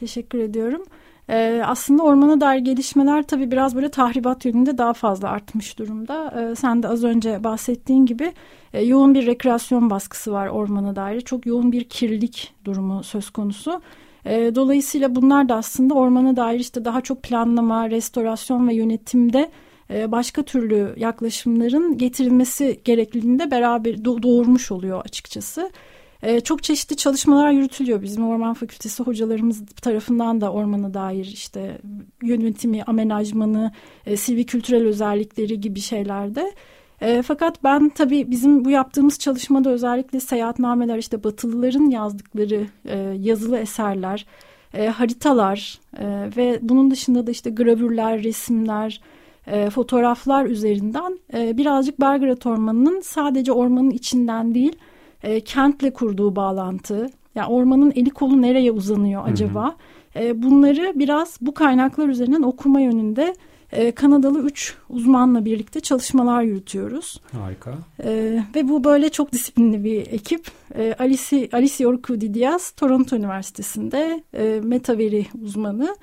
teşekkür 0.00 0.38
ediyorum. 0.38 0.82
Ee, 1.28 1.62
aslında 1.66 2.02
ormana 2.02 2.40
dair 2.40 2.58
gelişmeler 2.58 3.22
tabii 3.22 3.50
biraz 3.50 3.74
böyle 3.74 3.88
tahribat 3.88 4.44
yönünde 4.44 4.78
daha 4.78 4.92
fazla 4.92 5.28
artmış 5.28 5.78
durumda. 5.78 6.34
Ee, 6.40 6.54
sen 6.54 6.82
de 6.82 6.88
az 6.88 7.04
önce 7.04 7.44
bahsettiğin 7.44 8.06
gibi 8.06 8.32
e, 8.72 8.82
yoğun 8.84 9.14
bir 9.14 9.26
rekreasyon 9.26 9.90
baskısı 9.90 10.32
var 10.32 10.46
ormana 10.46 10.96
dair. 10.96 11.20
Çok 11.20 11.46
yoğun 11.46 11.72
bir 11.72 11.84
kirlilik 11.84 12.54
durumu 12.64 13.02
söz 13.02 13.30
konusu. 13.30 13.80
E, 14.24 14.54
dolayısıyla 14.54 15.14
bunlar 15.14 15.48
da 15.48 15.54
aslında 15.54 15.94
ormana 15.94 16.36
dair 16.36 16.60
işte 16.60 16.84
daha 16.84 17.00
çok 17.00 17.22
planlama, 17.22 17.90
restorasyon 17.90 18.68
ve 18.68 18.74
yönetimde 18.74 19.50
e, 19.90 20.12
başka 20.12 20.42
türlü 20.42 20.94
yaklaşımların 20.96 21.98
getirilmesi 21.98 22.80
gerekliliğinde 22.84 23.50
beraber 23.50 24.04
doğurmuş 24.04 24.72
oluyor 24.72 25.04
açıkçası. 25.04 25.70
E, 26.22 26.40
çok 26.40 26.62
çeşitli 26.62 26.96
çalışmalar 26.96 27.50
yürütülüyor 27.50 28.02
bizim 28.02 28.28
Orman 28.28 28.54
Fakültesi 28.54 29.02
hocalarımız 29.02 29.66
tarafından 29.66 30.40
da 30.40 30.52
ormana 30.52 30.94
dair 30.94 31.24
işte 31.24 31.78
yönetimi, 32.22 32.82
amenajmanı, 32.82 33.72
e, 34.06 34.16
silvi 34.16 34.46
kültürel 34.46 34.86
özellikleri 34.86 35.60
gibi 35.60 35.80
şeylerde. 35.80 36.52
E, 37.00 37.22
fakat 37.22 37.64
ben 37.64 37.88
tabii 37.88 38.30
bizim 38.30 38.64
bu 38.64 38.70
yaptığımız 38.70 39.18
çalışmada 39.18 39.70
özellikle 39.70 40.20
seyahatnameler 40.20 40.98
işte 40.98 41.24
Batılıların 41.24 41.90
yazdıkları 41.90 42.66
e, 42.84 42.98
yazılı 43.20 43.58
eserler, 43.58 44.26
e, 44.74 44.86
haritalar 44.86 45.78
e, 45.98 46.06
ve 46.36 46.58
bunun 46.62 46.90
dışında 46.90 47.26
da 47.26 47.30
işte 47.30 47.50
gravürler, 47.50 48.22
resimler, 48.22 49.00
e, 49.46 49.70
fotoğraflar 49.70 50.46
üzerinden 50.46 51.18
e, 51.34 51.56
birazcık 51.56 52.00
Belgrad 52.00 52.42
Ormanı'nın 52.44 53.00
sadece 53.00 53.52
ormanın 53.52 53.90
içinden 53.90 54.54
değil 54.54 54.76
e, 55.24 55.40
kentle 55.40 55.92
kurduğu 55.92 56.36
bağlantı, 56.36 57.10
yani 57.34 57.46
ormanın 57.46 57.92
eli 57.96 58.10
kolu 58.10 58.42
nereye 58.42 58.72
uzanıyor 58.72 59.22
acaba? 59.28 59.64
Hı 59.64 59.68
hı. 60.20 60.24
E, 60.24 60.42
bunları 60.42 60.92
biraz 60.94 61.38
bu 61.40 61.54
kaynaklar 61.54 62.08
üzerinden 62.08 62.42
okuma 62.42 62.80
yönünde 62.80 63.34
e, 63.72 63.92
Kanadalı 63.92 64.42
üç 64.42 64.74
uzmanla 64.88 65.44
birlikte 65.44 65.80
çalışmalar 65.80 66.42
yürütüyoruz. 66.42 67.20
Harika. 67.32 67.74
E, 68.04 68.42
ve 68.54 68.68
bu 68.68 68.84
böyle 68.84 69.08
çok 69.08 69.32
disiplinli 69.32 69.84
bir 69.84 70.00
ekip. 70.00 70.46
Alice, 70.98 71.48
Alice 71.52 71.86
Orkudi 71.86 72.34
Diaz 72.34 72.70
Toronto 72.70 73.16
Üniversitesi'nde 73.16 74.22
metaveri 74.62 75.26
uzmanı. 75.42 75.96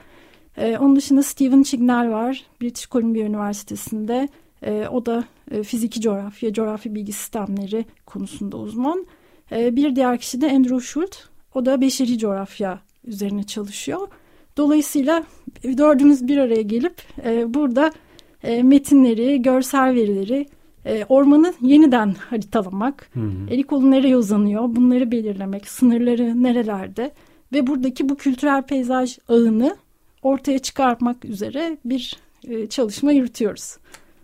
Onun 0.58 0.96
dışında 0.96 1.24
Steven 1.24 1.64
Chignell 1.64 2.12
var 2.12 2.46
British 2.62 2.90
Columbia 2.90 3.22
Üniversitesi'nde. 3.22 4.30
E, 4.66 4.88
o 4.88 5.06
da 5.06 5.24
e, 5.52 5.64
fiziki 5.64 6.02
coğrafya, 6.02 6.54
coğrafi 6.54 6.96
bilgi 6.96 7.14
sistemleri 7.14 7.86
konusunda 8.06 8.58
uzman. 8.58 9.06
E, 9.52 9.76
bir 9.76 9.96
diğer 9.96 10.18
kişi 10.18 10.42
de 10.42 10.52
Andrew 10.52 10.80
Schult. 10.80 11.16
O 11.56 11.66
da 11.66 11.82
beşeri 11.82 12.18
coğrafya 12.18 12.80
üzerine 13.06 13.44
çalışıyor. 13.44 14.08
Dolayısıyla 14.58 15.24
dördümüz 15.64 16.28
bir 16.28 16.38
araya 16.38 16.62
gelip 16.62 16.96
e, 17.26 17.54
burada 17.54 17.92
e, 18.44 18.64
metinleri, 18.64 19.42
görsel 19.42 19.96
verileri, 19.96 20.46
e, 20.86 21.06
ormanı 21.10 21.54
yeniden 21.62 22.16
haritalamak, 22.30 23.10
hı 23.14 23.20
hı. 23.20 23.32
eli 23.50 23.64
kolu 23.64 23.92
nereye 23.92 24.18
uzanıyor 24.18 24.64
bunları 24.76 25.12
belirlemek, 25.12 25.68
sınırları 25.68 26.44
nerelerde 26.44 27.12
ve 27.54 27.68
buradaki 27.68 28.10
bu 28.10 28.16
kültürel 28.16 28.62
peyzaj 28.62 29.18
ağını 29.30 29.76
ortaya 30.24 30.60
çıkarmak 30.60 31.26
üzere 31.26 31.78
bir 31.86 32.18
e, 32.48 32.68
çalışma 32.68 33.12
yürütüyoruz. 33.12 33.78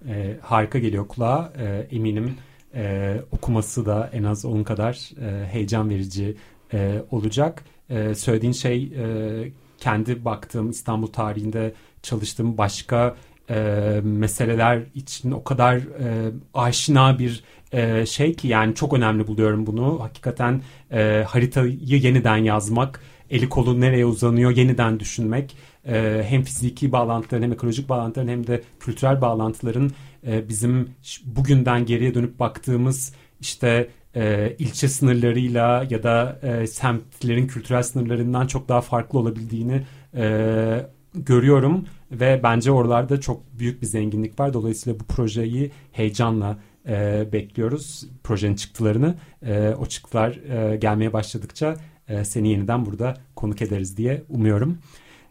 E, 0.09 0.37
harika 0.41 0.79
geliyor 0.79 1.07
kulağa. 1.07 1.53
E, 1.57 1.95
eminim 1.95 2.35
e, 2.75 3.15
okuması 3.31 3.85
da 3.85 4.09
en 4.13 4.23
az 4.23 4.45
onun 4.45 4.63
kadar 4.63 5.11
e, 5.21 5.45
heyecan 5.45 5.89
verici 5.89 6.35
e, 6.73 7.01
olacak. 7.11 7.63
E, 7.89 8.15
söylediğin 8.15 8.53
şey 8.53 8.83
e, 8.83 9.51
kendi 9.77 10.25
baktığım 10.25 10.69
İstanbul 10.69 11.07
tarihinde 11.07 11.73
çalıştığım 12.03 12.57
başka 12.57 13.15
e, 13.49 13.55
meseleler 14.03 14.83
için 14.95 15.31
o 15.31 15.43
kadar 15.43 15.75
e, 15.75 16.31
aşina 16.53 17.19
bir 17.19 17.43
e, 17.71 18.05
şey 18.05 18.33
ki 18.33 18.47
yani 18.47 18.75
çok 18.75 18.93
önemli 18.93 19.27
buluyorum 19.27 19.65
bunu. 19.67 19.99
Hakikaten 20.01 20.61
e, 20.91 21.23
haritayı 21.27 21.77
yeniden 21.81 22.37
yazmak, 22.37 23.01
eli 23.29 23.49
kolu 23.49 23.81
nereye 23.81 24.05
uzanıyor 24.05 24.51
yeniden 24.51 24.99
düşünmek 24.99 25.55
e, 25.87 26.23
hem 26.27 26.43
fiziki 26.43 26.91
bağlantıların 26.91 27.43
hem 27.43 27.51
ekolojik 27.51 27.89
bağlantıların 27.89 28.31
hem 28.31 28.47
de 28.47 28.61
kültürel 28.79 29.21
bağlantıların 29.21 29.91
e, 30.27 30.49
bizim 30.49 30.89
bugünden 31.25 31.85
geriye 31.85 32.13
dönüp 32.13 32.39
baktığımız 32.39 33.13
işte 33.39 33.89
e, 34.15 34.55
ilçe 34.59 34.87
sınırlarıyla 34.87 35.85
ya 35.89 36.03
da 36.03 36.39
e, 36.43 36.67
semtlerin 36.67 37.47
kültürel 37.47 37.83
sınırlarından 37.83 38.47
çok 38.47 38.69
daha 38.69 38.81
farklı 38.81 39.19
olabildiğini 39.19 39.81
e, 40.15 40.85
görüyorum 41.13 41.85
ve 42.11 42.39
bence 42.43 42.71
oralarda 42.71 43.21
çok 43.21 43.59
büyük 43.59 43.81
bir 43.81 43.87
zenginlik 43.87 44.39
var. 44.39 44.53
Dolayısıyla 44.53 44.99
bu 44.99 45.03
projeyi 45.03 45.71
heyecanla 45.91 46.57
e, 46.87 47.27
bekliyoruz. 47.33 48.07
Projenin 48.23 48.55
çıktılarını. 48.55 49.15
E, 49.45 49.69
o 49.79 49.85
çıktılar 49.85 50.31
e, 50.31 50.75
gelmeye 50.75 51.13
başladıkça 51.13 51.75
e, 52.07 52.23
seni 52.23 52.49
yeniden 52.49 52.85
burada 52.85 53.17
konuk 53.35 53.61
ederiz 53.61 53.97
diye 53.97 54.23
umuyorum. 54.29 54.77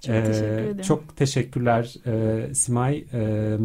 Çok 0.00 0.14
ee, 0.14 0.24
teşekkür 0.24 0.46
ederim. 0.46 0.82
Çok 0.82 1.16
teşekkürler 1.16 1.94
e, 2.06 2.54
Simay 2.54 3.04
e, 3.12 3.56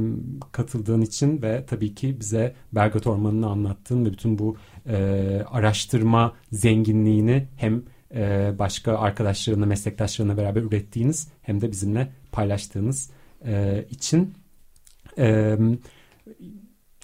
katıldığın 0.52 1.02
için 1.02 1.42
ve 1.42 1.66
tabii 1.68 1.96
ki 1.96 2.20
bize 2.20 2.56
Bergat 2.72 3.08
Ormanı'nı 3.08 3.48
anlattığın 3.48 4.06
ve 4.06 4.12
bütün 4.12 4.40
bu 4.40 4.58
e, 4.90 4.96
araştırma 5.52 6.34
zenginliğini 6.52 7.48
hem 7.58 7.84
e, 8.16 8.52
başka 8.60 8.98
arkadaşlarınla, 8.98 9.66
meslektaşlarınla 9.66 10.38
beraber 10.38 10.62
ürettiğiniz 10.62 11.28
hem 11.42 11.62
de 11.62 11.72
bizimle 11.72 12.12
paylaştığınız 12.32 13.10
e, 13.46 13.86
için. 13.90 14.34
E, 15.18 15.58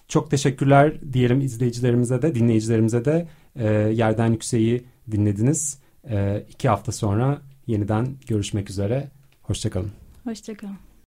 çok 0.07 0.31
teşekkürler 0.31 1.13
diyelim 1.13 1.41
izleyicilerimize 1.41 2.21
de, 2.21 2.35
dinleyicilerimize 2.35 3.05
de 3.05 3.27
e, 3.55 3.67
Yerden 3.73 4.31
Yükseği 4.31 4.85
dinlediniz. 5.11 5.79
E, 6.09 6.45
iki 6.49 6.69
hafta 6.69 6.91
sonra 6.91 7.41
yeniden 7.67 8.07
görüşmek 8.27 8.69
üzere. 8.69 9.07
Hoşçakalın. 9.47 9.91
Hoşçakalın. 10.23 10.77